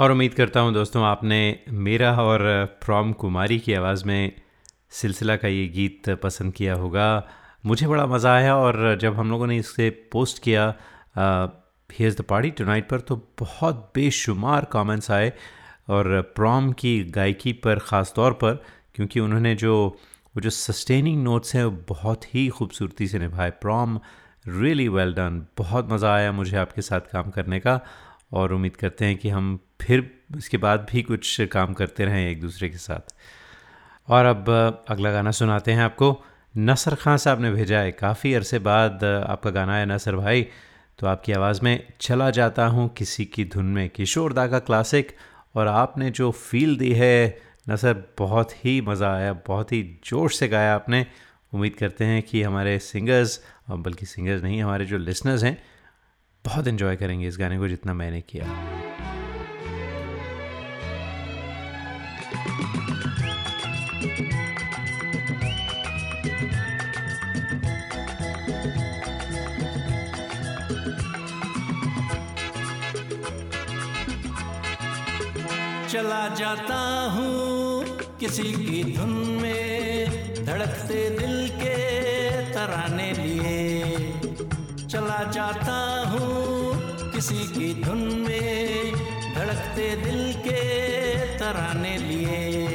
और 0.00 0.12
उम्मीद 0.12 0.34
करता 0.34 0.60
हूँ 0.60 0.72
दोस्तों 0.72 1.02
आपने 1.04 1.38
मेरा 1.78 2.12
और 2.18 2.42
प्रॉम 2.84 3.12
कुमारी 3.12 3.58
की 3.58 3.74
आवाज़ 3.74 4.04
में 4.06 4.32
सिलसिला 4.90 5.36
का 5.36 5.48
ये 5.48 5.66
गीत 5.68 6.08
पसंद 6.22 6.52
किया 6.54 6.74
होगा। 6.74 7.08
मुझे 7.64 7.86
बड़ा 7.86 8.06
मज़ा 8.06 8.32
आया 8.34 8.56
और 8.56 8.96
जब 9.00 9.14
हम 9.14 9.30
लोगों 9.30 9.46
ने 9.46 9.58
इसे 9.58 9.90
पोस्ट 10.12 10.42
किया 10.42 10.64
हियर्स 11.18 12.16
द 12.18 12.24
पार्टी 12.30 12.50
टुनाइट 12.62 12.88
पर 12.88 13.00
तो 13.00 13.16
बहुत 13.40 13.90
बेशुमार 13.94 14.66
कमेंट्स 14.72 15.10
आए 15.10 15.32
और 15.90 16.20
प्रॉम 16.36 16.72
की 16.72 16.98
गायकी 17.12 17.52
पर 17.60 17.78
ख़ास 17.80 18.12
तौर 18.16 18.32
पर, 18.34 18.62
क्योंकि 18.94 19.20
उन्होंने 19.20 19.54
जो, 19.56 19.76
वो 20.34 20.40
जो 20.40 20.50
सस्टेनिंग 20.50 21.22
नोट्स 21.24 21.54
हैं, 21.54 21.64
वो 21.64 21.78
बहुत 21.88 22.34
ही 22.34 22.48
खूबसूरती 22.48 23.08
से 23.08 23.18
निभाए। 23.18 23.50
प्रॉम 23.60 24.00
रियली 24.48 24.88
वेल 24.90 25.14
डन 25.14 25.46
बहुत 25.58 25.92
मज़ा 25.92 26.14
आया 26.14 26.32
मुझे 26.32 26.56
आपके 26.58 26.82
साथ 26.82 27.12
काम 27.12 27.30
करने 27.30 27.60
का 27.60 27.80
और 28.32 28.52
उम्मीद 28.52 28.76
करते 28.76 29.04
हैं 29.04 29.16
कि 29.16 29.28
हम 29.28 29.58
फिर 29.80 30.10
इसके 30.36 30.56
बाद 30.56 30.86
भी 30.92 31.02
कुछ 31.02 31.40
काम 31.40 31.72
करते 31.72 32.04
रहें 32.04 32.30
एक 32.30 32.40
दूसरे 32.40 32.68
के 32.68 32.78
साथ। 32.78 33.14
और 34.08 34.24
अब 34.24 34.84
अगला 34.88 35.12
गाना 35.12 35.30
सुनाते 35.30 35.72
हैं 35.72 35.82
आपको। 35.82 36.24
नसर 36.54 36.94
खां 36.94 37.16
साहब 37.16 37.40
ने 37.40 37.50
भेजा 37.50 37.78
है। 37.78 37.92
काफ़ी 37.92 38.34
अरसे 38.34 38.58
बाद 38.58 39.04
आपका 39.04 39.50
गाना 39.50 39.76
है 39.76 39.86
नसर 39.86 40.16
भाई। 40.16 40.46
तो 40.98 41.06
आपकी 41.06 41.32
आवाज़ 41.32 41.60
में, 41.62 41.86
चला 42.00 42.30
जाता 42.30 42.66
हूँ 42.66 42.88
किसी 42.88 43.24
की 43.24 43.44
धुन 43.44 43.66
में। 43.66 43.88
किशोर 43.88 44.32
दा 44.32 44.46
का 44.46 44.58
क्लासिक 44.58 45.12
और 45.54 45.66
आपने 45.66 46.10
जो 46.10 46.30
फील 46.30 46.76
दी 46.76 46.92
है, 46.92 47.38
नसर, 47.68 48.02
बहुत 48.18 48.52
ही 48.64 48.80
मज़ा 48.80 49.14
आया, 49.14 49.32
बहुत 49.46 49.72
ही 49.72 50.00
जोश 50.04 50.36
से 50.36 50.48
गाया 50.48 50.74
आपने। 50.74 51.06
उम्मीद 51.54 51.74
करते 51.74 52.04
हैं 52.04 52.22
कि 52.22 52.42
हमारे 52.42 52.78
सिंगर्स 52.78 53.40
बल्कि 53.70 54.06
सिंगर्स 54.06 54.42
नहीं, 54.42 54.62
हमारे 54.62 54.84
जो 54.84 54.98
लिसनर्स 54.98 55.44
हैं, 55.44 55.62
बहुत 56.44 56.66
इन्जॉय 56.66 56.96
करेंगे 56.96 57.28
इस 57.28 57.36
गाने 57.38 57.58
को 57.58 57.68
जितना 57.68 57.94
मैंने 57.94 58.20
किया। 58.20 58.46
चला 75.90 76.28
जाता 76.34 76.76
हूँ 77.10 77.84
किसी 78.20 78.42
की 78.42 78.82
धुन 78.96 79.10
में, 79.42 80.44
धड़कते 80.44 80.98
दिल 81.10 81.48
के 81.48 81.76
तराने 82.52 83.10
लिए। 83.12 84.12
चला 84.86 85.22
जाता 85.32 85.76
हूँ 86.10 87.10
किसी 87.12 87.34
की 87.34 87.82
धुन 87.82 87.98
में 88.28 89.09
धड़कते 89.40 89.84
दिल 89.96 90.32
के 90.38 90.62
तराने 91.38 91.96
लिए। 91.98 92.66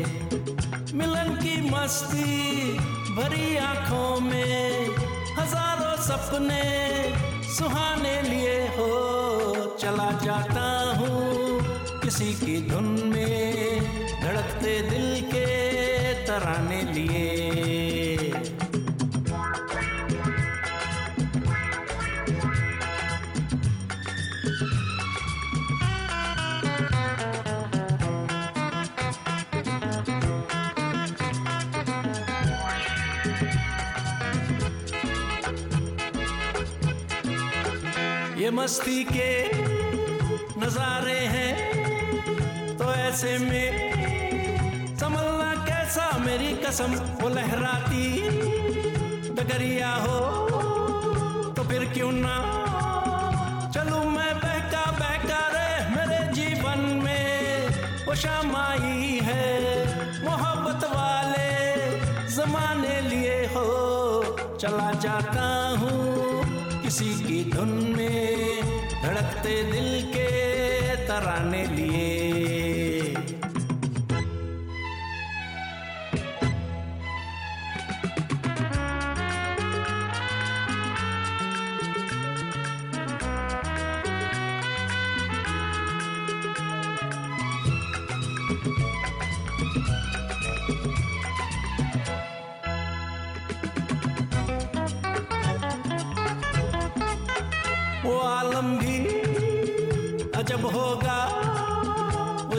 मिलन 0.93 1.29
की 1.35 1.69
मस्ती 1.69 2.77
भरी 3.17 3.57
आँखों 3.57 4.19
में, 4.19 4.87
हज़ारों 5.37 5.95
सपने 6.01 6.63
सुहाने 7.57 8.21
लिए 8.21 8.57
हो। 8.77 8.89
चला 9.79 10.09
जाता 10.25 10.65
हूँ 10.97 12.01
किसी 12.01 12.33
की 12.33 12.57
धुन 12.69 12.89
में, 13.05 13.81
धड़कते 14.23 14.81
दिल 14.89 15.21
के 15.21 15.45
तराने 16.25 16.81
लिए। 16.93 17.84
ये 38.45 38.51
मस्ती 38.51 39.03
के 39.05 39.29
नजारे 40.61 41.17
हैं। 41.33 42.77
तो 42.77 42.91
ऐसे 42.93 43.31
में 43.39 43.69
संभलना 44.99 45.49
कैसा 45.65 46.05
मेरी 46.25 46.51
कसम, 46.61 46.93
वो 47.21 47.29
लहराती 47.29 48.05
डगरिया 49.33 49.93
हो 50.05 50.19
तो 51.57 51.63
फिर 51.63 51.85
क्यों 51.93 52.11
ना 52.11 52.37
चलूँ 53.75 54.05
मैं 54.13 54.31
बहका 54.37 54.85
बहका 55.01 55.41
रे 55.55 55.67
मेरे 55.95 56.21
जीवन 56.33 56.87
में। 57.03 58.05
वो 58.07 58.15
शाम 58.15 58.55
आई 58.57 59.19
है 59.23 59.49
मोहब्बत 60.23 60.89
वाले 60.93 61.49
जमाने 62.37 62.99
लिए 63.09 63.43
हो, 63.55 63.67
चला 64.61 64.91
जाता 65.01 65.47
हूँ। 65.81 66.04
किसी 66.97 67.13
की 67.23 67.39
धुन 67.51 67.69
में 67.97 68.61
धड़कते 69.03 69.55
दिल 69.71 69.89
के 70.13 70.29
तराने 71.07 71.65
लिए। 71.67 72.05
वो 90.75 91.04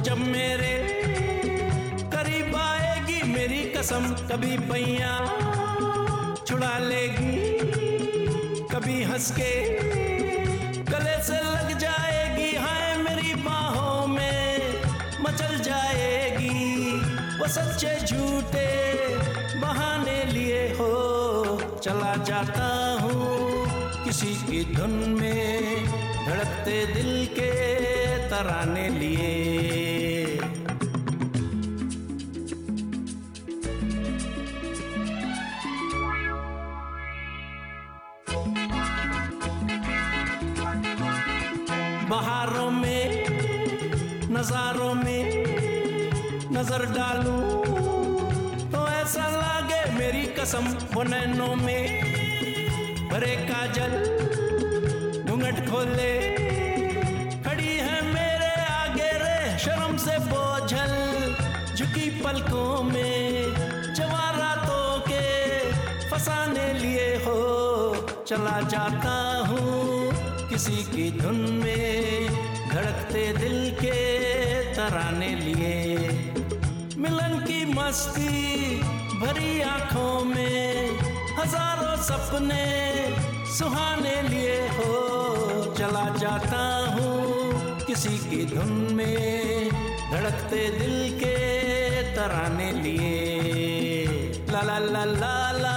जब 0.06 0.18
मेरे 0.18 0.74
करीब 2.12 2.54
आएगी 2.56 3.22
मेरी 3.28 3.62
कसम, 3.70 4.04
कभी 4.28 4.56
पैया 4.68 5.14
छुड़ा 6.46 6.78
लेगी, 6.78 7.34
कभी 8.70 9.02
हंस 9.02 9.30
के 9.38 9.50
गले 10.90 11.16
से 11.22 11.40
लग 11.46 11.76
जाएगी, 11.78 12.50
हाय 12.56 12.96
मेरी 12.98 13.34
बाहों 13.42 14.06
में 14.06 14.82
मचल 15.22 15.58
जाएगी, 15.60 16.92
वो 17.40 17.48
सच्चे 17.56 17.98
झूठे 18.06 18.70
बहाने 19.60 20.22
लिए 20.32 20.62
हो, 20.78 20.92
चला 21.82 22.14
जाता 22.30 22.68
हूँ 23.02 24.04
किसी 24.04 24.34
की 24.46 24.64
धुन 24.74 24.94
में 25.20 25.84
धड़कते 26.26 26.84
दिल 26.94 27.26
के 27.38 27.50
तराने 28.28 28.88
लिए। 29.00 29.75
नैनों 51.08 51.54
में 51.56 51.84
भरे 53.10 53.34
काजल 53.48 53.92
घूंघट 55.24 55.58
खोले। 55.68 56.12
खड़ी 57.42 57.72
है 57.76 57.96
मेरे 58.06 58.50
आगे 58.72 59.10
रे, 59.22 59.58
शर्म 59.58 59.96
से 59.96 60.18
बोझल 60.30 60.94
झुकी 61.76 62.08
पलकों 62.20 62.82
में। 62.82 63.54
जवारातों 63.94 64.88
के 65.00 65.24
फसाने 66.10 66.72
लिए 66.74 67.08
हो, 67.24 67.38
चला 68.28 68.60
जाता 68.68 69.16
हूँ 69.48 70.48
किसी 70.48 70.82
की 70.92 71.10
धुन 71.20 71.36
में। 71.64 72.28
धड़कते 72.70 73.32
दिल 73.32 73.70
के 73.74 73.98
तराने 74.74 75.34
लिए। 75.36 75.96
मिलन 76.98 77.38
की 77.46 77.64
मस्ती, 77.74 78.80
भरी 79.20 79.60
आँखों 79.60 80.15
सपने 82.06 82.64
सुहाने 83.58 84.16
लिए 84.28 84.56
हो 84.78 84.92
चला 85.78 86.04
जाता 86.18 86.62
हूँ 86.94 87.14
किसी 87.86 88.18
की 88.28 88.44
धुन 88.54 88.72
में 88.96 89.70
धड़कते 90.10 90.68
दिल 90.78 90.96
के 91.22 91.36
तराने 92.16 92.70
लिए 92.82 94.04
ला 94.52 94.60
ला 94.68 94.78
ला 94.78 95.04
ला 95.04 95.34
ला 95.62 95.76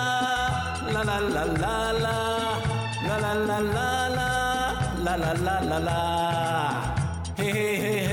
ला 0.93 1.03
ला 1.03 1.19
ला 1.29 1.77
ला 2.03 2.17
ला 3.07 3.23
ला 3.23 3.33
ला 3.47 3.57
ला 3.57 3.59
ला 3.73 4.29
ला 5.05 5.15
ला 5.15 5.33
ला 5.45 5.59
ला 5.69 5.77
ला 5.87 5.99
हे 7.39 7.51
हे 7.51 7.67
हे 7.83 7.93
हे 7.99 8.05
हे 8.07 8.08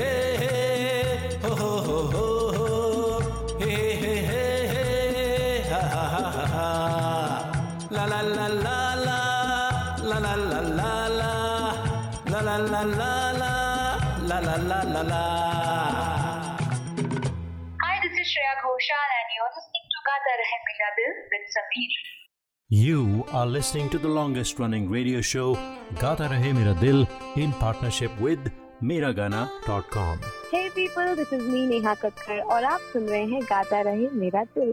ला 14.96 14.96
ला 14.96 15.02
ला 15.02 15.02
ला 15.12 15.22
Hi, 17.84 17.94
this 18.04 18.14
is 18.20 18.26
Shreya 18.32 18.54
Ghoshal 18.62 19.10
and 19.18 19.28
you're 19.36 19.50
listening 19.56 19.86
to 19.94 19.98
Gata 20.08 20.32
Rahe 20.40 20.58
Mera 20.68 20.90
Dil 20.98 21.12
with 21.32 21.46
Sameer. 21.56 21.92
You 22.70 23.00
are 23.40 23.46
listening 23.46 23.90
to 23.94 23.98
the 24.04 24.12
longest 24.18 24.58
running 24.62 24.88
radio 24.94 25.20
show 25.32 25.48
Gata 26.04 26.28
Rahe 26.34 26.50
Mera 26.58 26.74
Dil 26.84 27.06
in 27.36 27.52
partnership 27.64 28.18
with 28.20 28.50
Miragana.com. 28.82 30.20
Hey 30.52 30.70
people, 30.78 31.14
this 31.20 31.32
is 31.32 31.44
me 31.52 31.66
Neha 31.72 31.94
Kakkar 32.04 32.40
और 32.54 32.64
आप 32.72 32.80
सुन 32.92 33.08
रहे 33.08 33.24
हैं 33.34 33.42
गाता 33.50 33.80
रहे 33.90 34.08
मेरा 34.24 34.44
दिल 34.56 34.72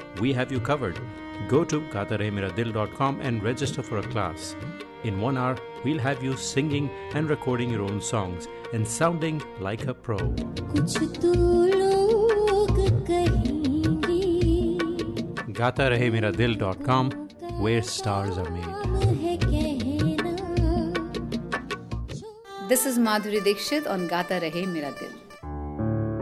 we 0.19 0.33
have 0.33 0.51
you 0.51 0.59
covered. 0.59 0.99
Go 1.47 1.63
to 1.63 1.81
gaataremeradil.com 1.81 3.21
and 3.21 3.43
register 3.43 3.81
for 3.81 3.97
a 3.99 4.03
class. 4.03 4.55
In 5.03 5.19
one 5.19 5.37
hour, 5.37 5.57
we'll 5.83 5.99
have 5.99 6.23
you 6.23 6.37
singing 6.37 6.89
and 7.13 7.29
recording 7.29 7.69
your 7.71 7.81
own 7.81 8.01
songs 8.01 8.47
and 8.73 8.87
sounding 8.87 9.41
like 9.59 9.87
a 9.87 9.93
pro. 9.93 10.17
gaataremeradil.com, 15.61 17.11
where 17.59 17.81
stars 17.81 18.37
are 18.37 18.49
made. 18.49 18.81
This 22.69 22.85
is 22.85 22.97
Madhuri 22.97 23.43
Dixit 23.43 23.85
on 23.85 24.07
Gata 24.07 24.39
Rahe 24.39 24.65
Mera 24.65 24.93
Dil. 24.97 25.20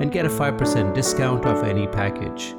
and 0.00 0.10
get 0.10 0.24
a 0.24 0.28
5% 0.28 0.94
discount 0.94 1.46
off 1.46 1.62
any 1.62 1.86
package. 1.86 2.54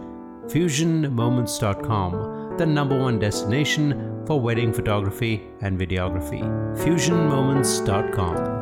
FusionMoments.com, 0.54 2.58
the 2.58 2.66
number 2.66 3.00
one 3.00 3.20
destination 3.20 4.26
for 4.26 4.40
wedding 4.40 4.72
photography 4.72 5.42
and 5.62 5.80
videography. 5.80 6.42
FusionMoments.com. 6.86 8.62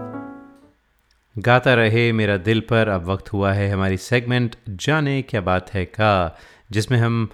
गाता 1.35 1.73
रहे 1.73 2.11
मेरा 2.13 2.37
दिल 2.37 2.59
पर 2.69 2.87
अब 2.89 3.05
वक्त 3.05 3.33
हुआ 3.33 3.51
है 3.53 3.69
हमारी 3.71 3.97
segment 3.97 4.55
जाने 4.69 5.21
क्या 5.21 5.41
बात 5.41 5.73
है 5.73 5.85
का 5.85 6.37
जिसमें 6.71 6.97
हम 6.99 7.29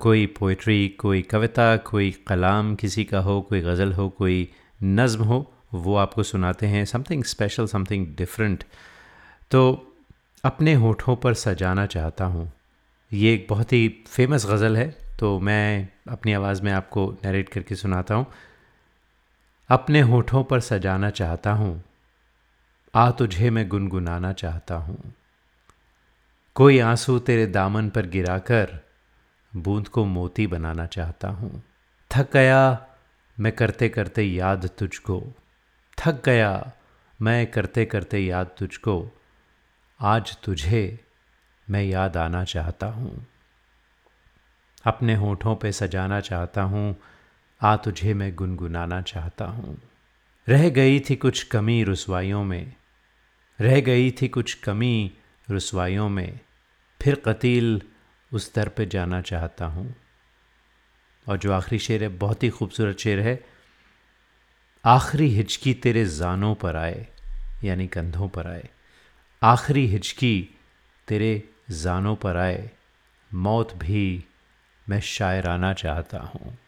कोई 0.00 0.26
पोइट्री 0.38 0.88
कोई 1.00 1.22
कविता 1.22 1.76
कोई 1.90 2.10
कलाम 2.28 2.74
किसी 2.74 3.04
का 3.04 3.18
हो 3.18 3.40
कोई 3.48 3.60
गज़ल 3.60 3.92
हो 3.92 4.08
कोई 4.18 4.48
नज़म 4.82 5.24
हो 5.24 5.52
वो 5.74 5.96
आपको 5.96 6.22
सुनाते 6.22 6.66
हैं 6.66 6.84
समथिंग 6.84 7.24
स्पेशल 7.24 7.66
समथिंग 7.66 8.06
डिफरेंट 8.16 8.64
तो 9.50 9.85
अपने 10.46 10.74
होठों 10.74 11.16
पर 11.16 11.34
सजाना 11.34 11.86
चाहता 11.86 12.24
हूँ। 12.24 12.50
ये 13.12 13.32
एक 13.34 13.46
बहुत 13.50 13.72
ही 13.72 13.88
फ़ेमस 14.08 14.46
गज़ल 14.46 14.76
है 14.76 14.88
तो 15.18 15.38
मैं 15.40 15.88
अपनी 16.08 16.32
आवाज़ 16.32 16.62
में 16.62 16.70
आपको 16.72 17.06
नरेट 17.24 17.48
करके 17.48 17.74
सुनाता 17.74 18.14
हूँ। 18.14 18.26
अपने 19.70 20.00
होठों 20.00 20.42
पर 20.44 20.60
सजाना 20.60 21.10
चाहता 21.10 21.52
हूँ, 21.52 21.82
आ 22.94 23.10
तुझे 23.10 23.50
मैं 23.50 23.68
गुनगुनाना 23.68 24.32
चाहता 24.32 24.74
हूँ। 24.76 25.12
कोई 26.56 26.78
आँसू 26.80 27.18
तेरे 27.18 27.46
दामन 27.46 27.88
पर 27.90 28.06
गिराकर 28.06 28.78
बूंद 29.52 29.88
को 29.88 30.04
मोती 30.04 30.46
बनाना 30.46 30.86
चाहता 30.86 31.28
हूँ। 31.30 31.62
थक 32.10 32.32
गया 32.32 32.86
मैं 33.38 33.52
करते 33.52 33.88
करते 33.88 34.22
याद 34.22 34.70
तुझको, 34.78 35.22
थक 35.98 36.22
गया 36.24 36.72
मैं 37.20 37.46
करते 37.46 37.84
करते 37.84 38.18
याद 38.18 38.54
तुझको 38.58 39.00
आज 40.00 40.36
तुझे 40.36 41.04
मैं 41.70 41.82
याद 41.82 42.16
आना 42.16 42.44
चाहता 42.44 42.86
हूँ। 42.86 43.26
अपने 44.84 45.14
होठों 45.14 45.56
पे 45.56 45.72
सजाना 45.72 46.20
चाहता 46.20 46.62
हूँ। 46.62 46.96
आ 47.62 47.76
तुझे 47.76 48.14
मैं 48.14 48.34
गुनगुनाना 48.34 49.02
चाहता 49.02 49.44
हूँ। 49.44 49.82
रह 50.48 50.68
गई 50.70 51.00
थी 51.00 51.16
कुछ 51.16 51.42
कमी 51.42 51.84
रसवाइयों 51.84 52.44
में। 52.44 52.74
रह 53.60 53.80
गई 53.80 54.10
थी 54.10 54.28
कुछ 54.28 54.54
कमी 54.54 55.12
रसवाइयों 55.50 56.08
में। 56.08 56.40
फिर 57.02 57.14
कतील 57.14 57.82
उस 58.32 58.54
दर 58.54 58.68
पे 58.68 58.86
जाना 58.86 59.20
चाहता 59.20 59.66
हूँ। 59.66 59.94
और 61.28 61.36
जो 61.36 61.52
आखिरी 61.52 61.78
शेर 61.78 62.02
है, 62.02 62.08
बहुत 62.08 62.42
ही 62.42 62.50
खूबसूरत 62.50 62.98
शेर 62.98 63.20
है। 63.20 63.44
आखिरी 64.84 65.26
हिचकी 65.26 65.74
तेरे 65.74 66.04
जानों 66.04 66.54
पर 66.54 66.76
आए, 66.76 67.08
यानी 67.64 67.86
कंधों 67.86 68.28
पर 68.28 68.46
आए। 68.46 68.70
आखिरी 69.42 69.86
हिचकी 69.86 70.48
तेरे 71.08 71.48
जानों 71.70 72.16
पर 72.16 72.36
आए। 72.36 72.70
मौत 73.34 73.74
भी 73.74 74.24
मैं 74.88 75.00
शायराना 75.00 75.72
चाहता 75.72 76.18
हूँ। 76.18 76.58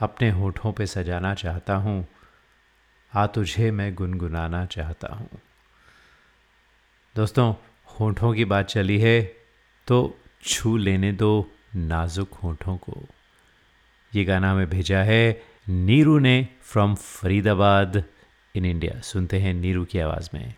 अपने 0.00 0.30
होठों 0.30 0.72
पे 0.72 0.86
सजाना 0.86 1.34
चाहता 1.34 1.74
हूँ। 1.74 2.06
आ 3.12 3.26
तुझे 3.26 3.70
मैं 3.70 3.94
गुनगुनाना 3.94 4.64
चाहता 4.66 5.14
हूँ। 5.14 5.40
दोस्तों, 7.16 7.54
होठों 8.00 8.32
की 8.34 8.44
बात 8.44 8.66
चली 8.66 8.98
है 8.98 9.20
तो 9.86 10.18
छू 10.42 10.76
लेने 10.76 11.12
दो 11.12 11.50
नाजुक 11.76 12.34
होठों 12.34 12.76
को। 12.76 13.04
ये 14.12 14.24
गाना 14.24 14.50
हमें 14.50 14.70
भेजा 14.70 15.02
है 15.02 15.42
नीरू 15.68 16.18
ने 16.18 16.48
फ्रॉम 16.62 16.94
फरीदाबाद 16.94 18.02
इन 18.54 18.64
इंडिया 18.64 19.00
सुनते 19.00 19.40
हैं 19.40 19.54
नीरू 19.54 19.84
की 19.84 19.98
आवाज़ 19.98 20.30
में। 20.34 20.54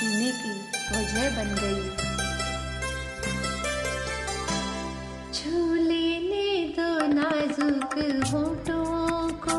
जीने 0.00 0.30
की 0.32 0.50
वजह 0.96 1.30
बन 1.30 1.48
गई। 1.60 1.90
छू 5.32 5.74
लेने 5.74 6.74
दो 6.78 7.06
नाजुक 7.06 7.94
होठों 8.34 9.28
को। 9.28 9.56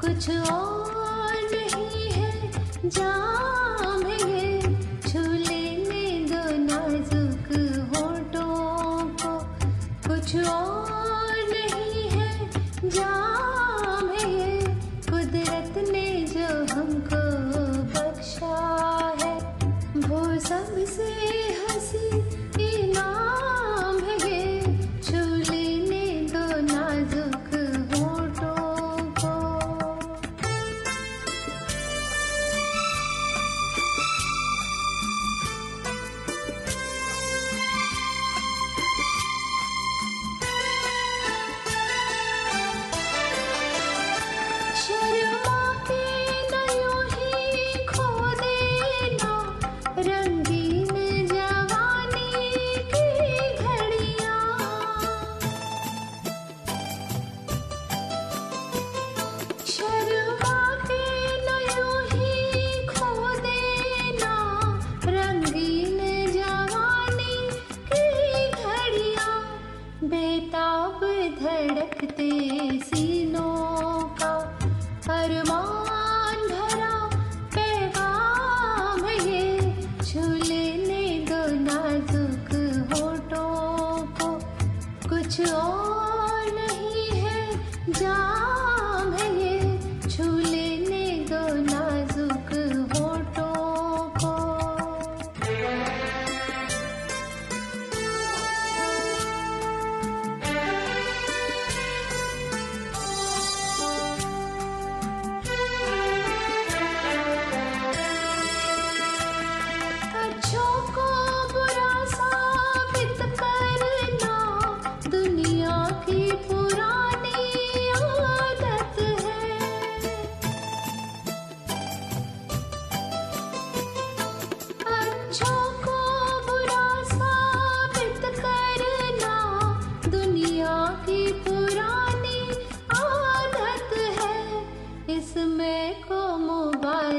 कुछ 0.00 0.30
और 0.30 1.36
नहीं 1.52 2.10
है, 2.10 2.52
जाम 2.88 4.06
है। 4.06 4.62
छू 5.00 5.22
लेने 5.32 6.04
दो 6.24 6.42
नाजुक 6.58 7.48
होठों 7.96 9.08
को। 9.22 9.32
कुछ 10.08 10.36
और 10.36 10.79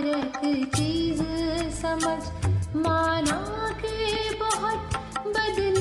मुबारक 0.01 0.41
चीज़ 0.75 1.21
समझ। 1.81 2.21
माना 2.75 3.39
के 3.81 3.97
बहुत 4.35 4.97
बदल 5.27 5.80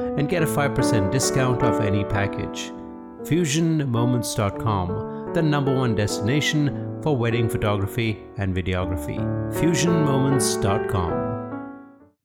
and 0.17 0.29
get 0.29 0.43
a 0.43 0.45
5% 0.45 1.11
discount 1.11 1.63
off 1.63 1.81
any 1.81 2.03
package. 2.03 2.71
FusionMoments.com, 3.23 5.33
the 5.33 5.41
number 5.41 5.73
one 5.75 5.95
destination 5.95 6.99
for 7.01 7.15
wedding 7.15 7.49
photography 7.49 8.19
and 8.37 8.53
videography. 8.55 9.17
FusionMoments.com. 9.53 11.11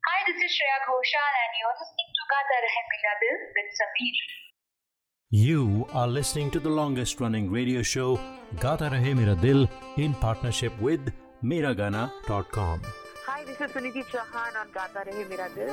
Hi, 0.07 0.19
this 0.27 0.37
is 0.37 0.51
Shreya 0.57 0.79
Ghoshal 0.87 1.33
and 1.43 1.53
you're 1.61 1.77
listening 1.81 2.11
to 2.17 2.23
Gata 2.33 2.57
Rahe 2.65 2.83
Mera 2.91 3.15
Dil 3.23 3.37
with 3.57 3.71
Sameer. 3.81 4.17
You 5.31 5.87
are 5.93 6.09
listening 6.09 6.51
to 6.53 6.61
the 6.61 6.71
longest 6.71 7.21
running 7.21 7.51
radio 7.51 7.83
show, 7.83 8.21
Gata 8.61 8.91
Rahe 8.91 9.15
Mera 9.17 9.35
Dil, 9.35 9.69
in 9.97 10.15
partnership 10.15 10.73
with 10.81 11.13
Miragana.com. 11.43 12.81
Hi, 13.27 13.45
this 13.45 13.61
is 13.61 13.71
Suniti 13.71 14.05
Chauhan 14.05 14.57
on 14.61 14.71
Gata 14.73 15.05
Rahe 15.11 15.29
Mera 15.29 15.49
Dil. 15.55 15.73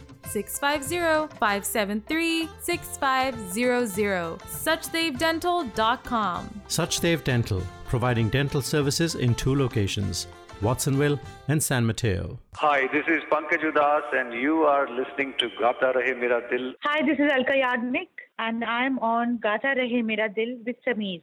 650 0.25 1.35
573 1.37 2.49
6500. 2.59 4.37
SuchdevDental.com. 4.39 6.61
Suchdev 6.67 7.23
Dental, 7.23 7.61
providing 7.87 8.29
dental 8.29 8.61
services 8.61 9.15
in 9.15 9.35
two 9.35 9.55
locations, 9.55 10.27
Watsonville 10.61 11.19
and 11.47 11.61
San 11.61 11.85
Mateo. 11.85 12.39
Hi, 12.55 12.87
this 12.93 13.05
is 13.07 13.21
Pankaj 13.31 13.63
Udas, 13.71 14.03
and 14.13 14.33
you 14.33 14.63
are 14.63 14.87
listening 14.89 15.33
to 15.39 15.49
Gata 15.59 15.93
Rahe 15.95 16.17
Mera 16.19 16.41
Dil. 16.49 16.73
Hi, 16.83 17.01
this 17.05 17.19
is 17.19 17.31
Alka 17.31 17.53
Yagnik 17.53 18.09
and 18.39 18.63
I'm 18.63 18.97
on 18.99 19.37
Gata 19.37 19.75
Rahe 19.77 20.03
Mera 20.03 20.29
Dil 20.29 20.57
with 20.65 20.75
Sameer. 20.87 21.21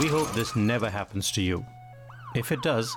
We 0.00 0.06
hope 0.06 0.30
this 0.32 0.54
never 0.56 0.88
happens 0.88 1.30
to 1.32 1.42
you. 1.42 1.64
If 2.34 2.52
it 2.52 2.62
does, 2.62 2.96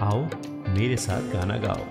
आओ, 0.00 0.28
मेरे 0.68 0.96
साथ 0.96 1.22
गाना 1.22 1.56
गाओ। 1.56 1.84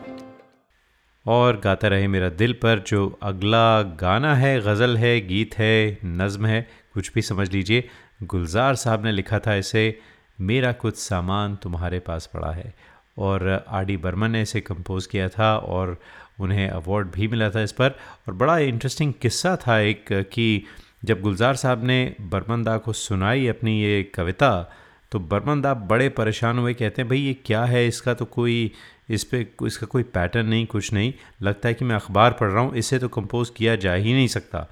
और 1.27 1.61
गाता 1.63 1.87
रहे 1.87 2.07
मेरा 2.07 2.29
दिल 2.29 2.53
पर 2.53 2.79
जो 2.79 3.19
अगला 3.23 3.81
गाना 3.81 4.35
है, 4.35 4.61
गज़ल 4.61 4.97
है, 4.97 5.21
गीत 5.21 5.55
है, 5.57 5.97
नज़म 6.05 6.45
है, 6.45 6.69
कुछ 6.93 7.13
भी 7.13 7.21
समझ 7.21 7.51
लीजिए। 7.51 7.89
गुलजार 8.23 8.75
साहब 8.75 9.05
ने 9.05 9.11
लिखा 9.11 9.39
था 9.39 9.55
इसे, 9.55 9.99
मेरा 10.41 10.71
कुछ 10.71 10.95
सामान 10.95 11.55
तुम्हारे 11.55 11.99
पास 11.99 12.29
पड़ा 12.33 12.51
है। 12.51 12.73
और 13.17 13.65
आर 13.67 13.85
डी 13.85 13.97
बर्मन 13.97 14.31
ने 14.31 14.41
इसे 14.41 14.61
कंपोज़ 14.61 15.09
किया 15.09 15.29
था 15.29 15.57
और 15.57 15.97
उन्हें 16.39 16.69
अवार्ड 16.69 17.07
भी 17.11 17.27
मिला 17.27 17.49
था 17.49 17.61
इस 17.61 17.71
पर। 17.71 17.89
और 18.27 18.33
बड़ा 18.33 18.57
इंटरेस्टिंग 18.57 19.13
किस्सा 19.21 19.57
था 19.67 19.79
एक 19.79 20.05
कि 20.11 20.63
जब 21.05 21.21
गुलजार 21.21 21.55
साहब 21.55 21.83
ने 21.83 22.15
बर्मन 22.21 22.63
दा 22.63 22.77
को 22.77 22.93
सुनाई 22.93 23.47
अपनी 23.47 23.81
ये 23.81 24.03
कविता 24.03 24.71
तो 25.11 25.19
बर्मंदा 25.19 25.73
बड़े 25.73 26.09
परेशान 26.09 26.59
हुए, 26.59 26.73
कहते 26.73 27.01
हैं, 27.01 27.09
भाई, 27.09 27.19
ये 27.19 27.33
क्या 27.33 27.63
है? 27.63 27.87
इसका 27.87 28.13
तो 28.13 28.25
कोई, 28.25 28.71
इस 29.09 29.23
पर 29.23 29.65
इसका 29.67 29.87
कोई 29.87 30.03
पैटर्न 30.03 30.45
नहीं, 30.45 30.65
कुछ 30.65 30.93
नहीं। 30.93 31.13
लगता 31.41 31.67
है 31.67 31.73
कि 31.73 31.85
मैं 31.85 31.95
अखबार 31.95 32.31
पढ़ 32.31 32.49
रहा 32.49 32.63
हूँ, 32.63 32.75
इसे 32.75 32.99
तो 32.99 33.07
कंपोज़ 33.07 33.51
किया 33.57 33.75
जा 33.75 33.93
ही 33.93 34.13
नहीं 34.13 34.27
सकता। 34.27 34.67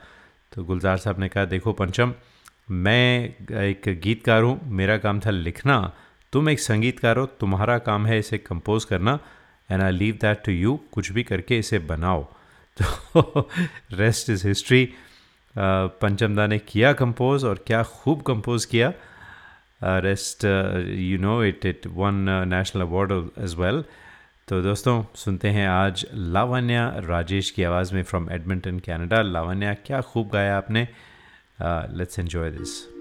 तो 0.52 0.64
गुलजार 0.64 0.98
साहब 0.98 1.20
ने 1.20 1.28
कहा, 1.28 1.46
देखो 1.46 1.74
पंचम, 1.74 2.14
मैं 2.72 3.36
एक 3.62 4.00
गीतकार 4.04 4.44
हूँ, 4.44 4.60
मेरा 4.66 4.98
काम 4.98 5.20
था 5.20 5.30
लिखना। 5.30 5.94
तुम 6.34 6.50
एक 6.50 6.60
संगीतकार 6.60 7.18
हो, 7.18 7.26
तुम्हारा 7.26 7.78
काम 7.78 8.06
है 8.06 8.20
इसे 8.20 8.38
कंपोज 8.38 8.86
करना 8.86 9.20
and 9.72 9.82
I 9.82 9.92
leave 9.92 10.16
that 10.22 10.44
to 10.46 10.52
you 10.52 10.80
कुछ 10.92 11.12
भी 11.12 11.24
करके 11.24 11.58
इसे 11.60 11.80
बनाओ। 11.80 12.24
तो 12.82 13.50
रेस्ट 13.94 14.30
इज़ 14.30 14.48
हिस्ट्री 14.48 14.94
पंचमदा 15.58 16.48
ने 16.48 16.60
किया 16.60 16.94
कंपोज 16.94 17.44
और 17.46 17.64
क्या 17.68 17.84
खूब 17.84 18.22
कंपोज 18.22 18.66
किया। 18.66 18.94
Rest 19.82 20.46
you 21.00 21.18
know 21.18 21.44
it 21.44 21.66
it 21.66 21.88
won 21.88 22.26
national 22.48 22.82
award 22.82 23.12
as 23.44 23.56
well 23.56 23.84
तो 24.48 24.62
दोस्तों, 24.62 25.04
सुनते 25.16 25.50
हैं 25.50 25.68
आज 25.68 26.06
लावण्या 26.14 26.88
राजेश 27.06 27.50
की 27.52 27.64
आवाज़ 27.64 27.94
में 27.96 28.04
फ्रॉम 28.04 28.30
एडमिंटन 28.32 28.80
कैनेडा 28.80 29.22
लावण्या, 29.22 29.74
क्या 29.86 30.02
खूब 30.02 30.30
गाया 30.34 30.58
आपने? 30.58 30.88
लेट्स 31.62 32.20
एन्जॉय 32.20 32.50
दिस 32.52 32.97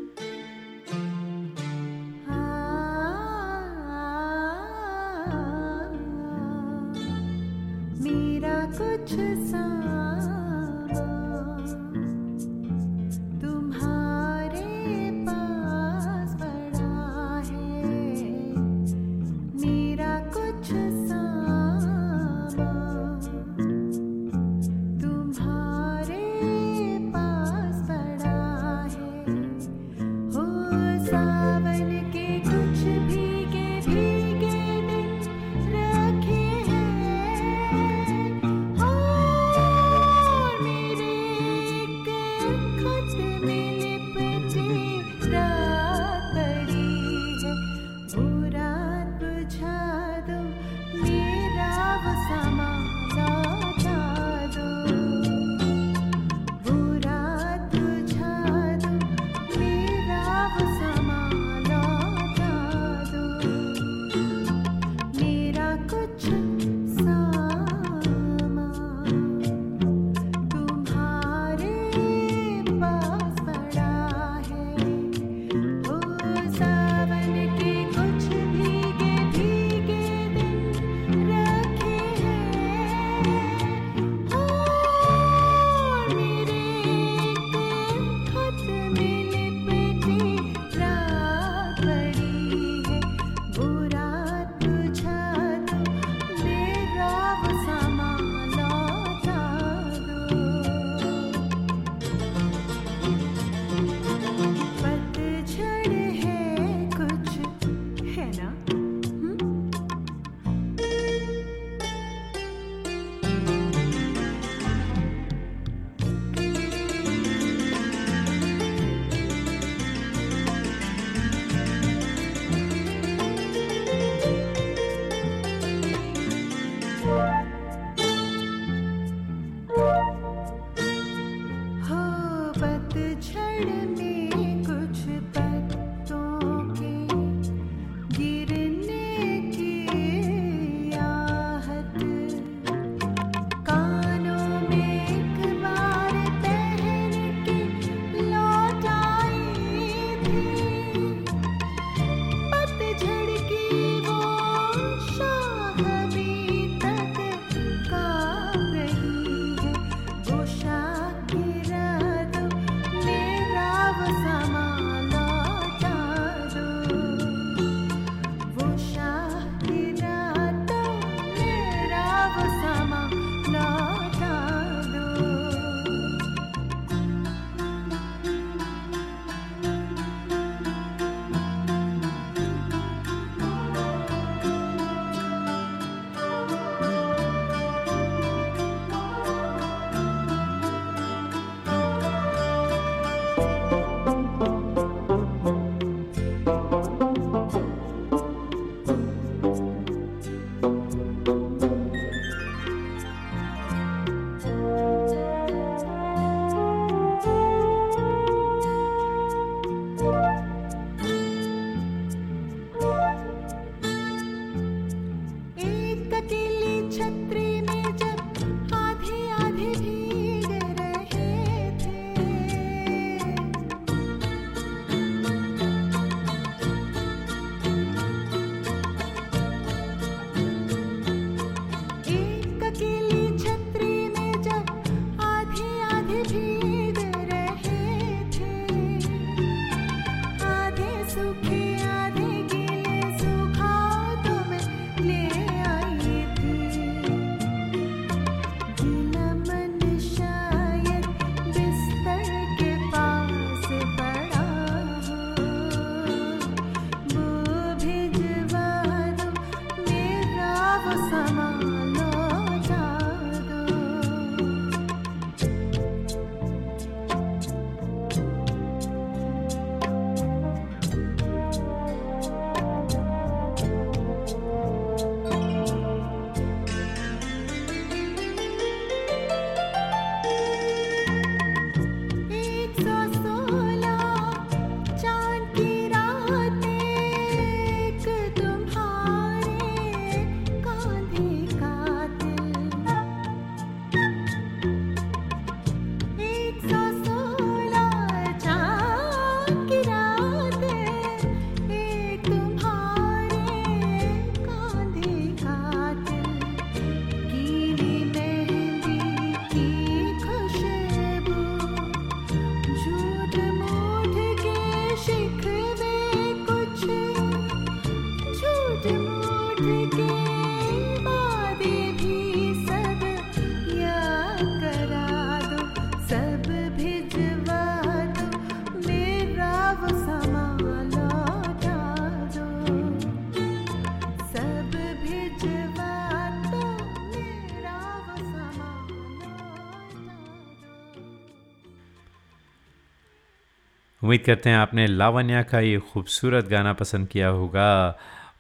उम्मीद 344.07 344.21
करते 344.21 344.51
हैं 344.51 344.57
आपने 344.57 344.87
लावण्या 344.87 345.43
का 345.43 345.61
ये 345.61 345.79
खूबसूरत 345.93 346.49
गाना 346.49 346.73
पसंद 346.73 347.09
किया 347.09 347.29
होगा। 347.29 347.71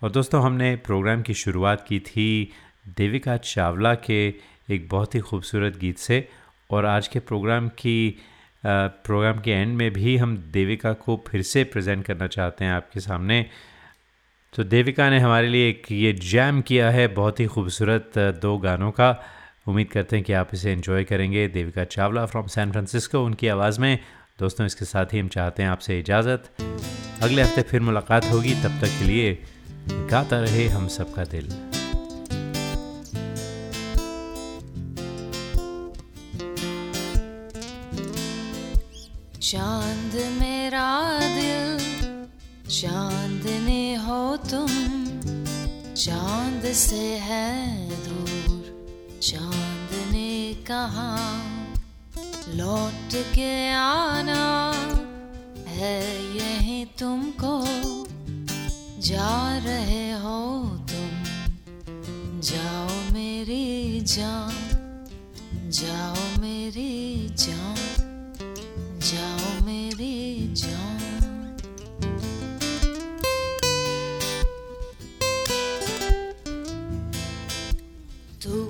और 0.02 0.10
दोस्तों, 0.10 0.42
हमने 0.42 0.76
प्रोग्राम 0.76 1.22
की 1.22 1.34
शुरुआत 1.34 1.84
की 1.88 1.98
थी 2.00 2.52
देविका 2.98 3.36
चावला 3.36 3.94
के 3.94 4.18
एक 4.70 4.88
बहुत 4.88 5.14
ही 5.14 5.20
खूबसूरत 5.20 5.78
गीत 5.78 5.98
से। 5.98 6.28
और 6.70 6.86
आज 6.86 7.08
के 7.08 7.18
प्रोग्राम 7.18 7.68
की 7.68 7.96
प्रोग्राम 8.66 9.38
के 9.38 9.50
एंड 9.50 9.76
में 9.76 9.90
भी 9.92 10.16
हम 10.16 10.36
देविका 10.52 10.92
को 10.92 11.24
फिर 11.28 11.42
से 11.42 11.64
प्रेजेंट 11.64 12.04
करना 12.04 12.26
चाहते 12.26 12.64
हैं 12.64 12.72
आपके 12.72 13.00
सामने। 13.00 13.44
तो 14.52 14.64
देविका 14.64 15.08
ने 15.10 15.18
हमारे 15.18 15.48
लिए 15.48 15.68
एक 15.68 15.92
ये 15.92 16.12
जैम 16.12 16.60
किया 16.60 16.90
है 16.90 17.08
बहुत 17.08 17.40
ही 17.40 17.46
खूबसूरत 17.46 18.18
दो 18.42 18.56
गानों 18.58 18.90
का। 18.90 19.10
उम्मीद 19.68 19.90
करते 19.90 20.16
हैं 20.16 20.24
कि 20.24 20.32
आप 20.32 20.50
इसे 20.54 20.72
एंजॉय 20.72 21.04
करेंगे। 21.04 21.48
Devika 21.48 21.84
Chawla 21.84 22.26
from 22.26 22.46
San 22.46 22.70
Francisco 22.72 23.24
उनकी 23.24 23.48
आवाज़ 23.48 23.80
में 23.80 23.98
दोस्तों, 24.38 24.64
इसके 24.66 24.84
साथ 24.84 25.12
ही 25.12 25.18
हम 25.18 25.28
चाहते 25.28 25.62
हैं 25.62 25.70
आपसे 25.70 25.98
इजाज़त। 25.98 26.48
अगले 27.22 27.42
हफ़्ते 27.42 27.62
फिर 27.62 27.80
मुलाकात 27.80 28.24
होगी। 28.24 28.54
तब 28.54 28.80
तक 28.80 28.98
के 28.98 29.04
लिए 29.04 29.32
गाता 30.10 30.40
रहे 30.40 30.66
हम 30.68 30.88
सबका 30.88 31.24
दिल। 31.24 31.48
चाँद 39.40 40.14
मेरा 40.40 41.18
दिल, 41.34 41.78
चांदनी 42.70 43.94
हो 43.94 44.36
तुम। 44.36 44.68
चाँद 45.94 46.72
से 46.74 47.04
है 47.18 47.88
दूर 48.04 49.20
चाँद 49.22 50.12
ने 50.12 50.54
कहाँ? 50.66 51.65
लौट 52.48 53.14
के 53.34 53.72
आना 53.72 54.42
है 55.68 55.98
यही 56.36 56.84
तुमको। 56.84 57.54
जा 59.00 59.58
रहे 59.58 60.12
हो 60.12 60.38
तुम, 60.90 61.10
जाओ 62.40 63.12
मेरी 63.12 64.00
जान, 64.00 64.54
जाओ 65.70 66.40
मेरी 66.40 67.28
जान, 67.28 67.76
जाओ 69.00 69.64
मेरी 69.66 70.54
जान। 70.54 71.56
तू 78.42 78.64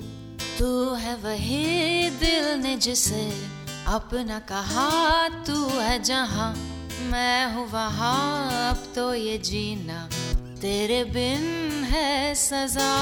तू 0.59 0.95
है 0.95 1.17
वही 1.17 2.11
दिल 2.11 2.59
ने 2.63 2.77
जिसे 2.77 3.56
अपना 3.87 4.39
कहा 4.39 5.29
तू 5.47 5.67
है 5.69 6.03
जहाँ, 6.03 6.53
मैं 7.11 7.55
हूँ 7.55 7.67
वहाँ, 7.71 8.71
अब 8.71 8.83
तो 8.95 9.15
ये 9.15 9.37
जीना 9.39 10.09
तेरे 10.61 11.05
बिन 11.05 11.45
है 11.85 12.35
सजा। 12.35 12.95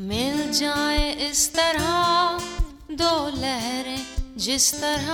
मिल 0.00 0.50
जाए 0.52 1.10
इस 1.28 1.54
तरह 1.54 1.86
दो 2.90 3.14
लहरें 3.38 4.02
जिस 4.38 4.72
तरह, 4.74 5.10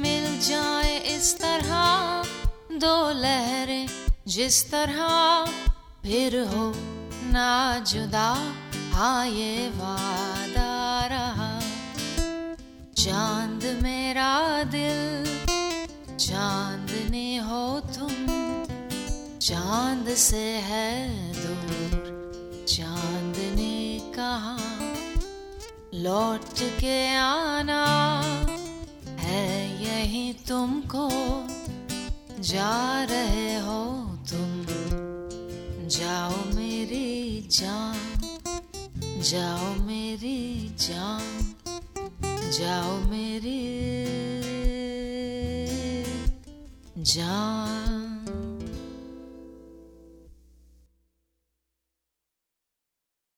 मिल 0.00 0.40
जाए 0.40 0.98
इस 1.16 1.34
तरह 1.38 2.78
दो 2.78 2.96
लहरें 3.20 3.86
जिस 4.26 4.64
तरह, 4.70 5.06
फिर 6.02 6.40
हो 6.48 6.72
ना 7.32 7.52
जुदा 7.88 8.28
हाँ 8.94 9.26
ये 9.26 9.68
वादा 9.68 10.14
रहा 10.14 10.23
चाँद 13.04 13.64
मेरा 13.82 14.62
दिल 14.64 15.24
चांदनी 16.16 17.36
हो 17.36 17.80
तुम, 17.80 18.12
चाँद 19.38 20.14
से 20.14 20.44
है 20.66 21.32
दूर, 21.32 22.64
चाँद 22.68 23.36
ने 23.56 24.00
कहा, 24.14 24.56
लौट 25.94 26.58
के 26.80 27.16
आना 27.16 27.84
है 29.20 29.44
यही 29.84 30.32
तुमको, 30.48 31.08
जा 32.40 33.04
रहे 33.04 33.58
हो 33.58 33.84
तुम, 34.30 34.66
जाओ 35.88 36.54
मेरी 36.54 37.48
जान, 37.50 37.98
जाओ 39.22 39.74
मेरी 39.84 40.68
जान। 40.78 41.54
जाओ 42.50 42.98
मेरी 42.98 43.60
जान। 47.14 48.23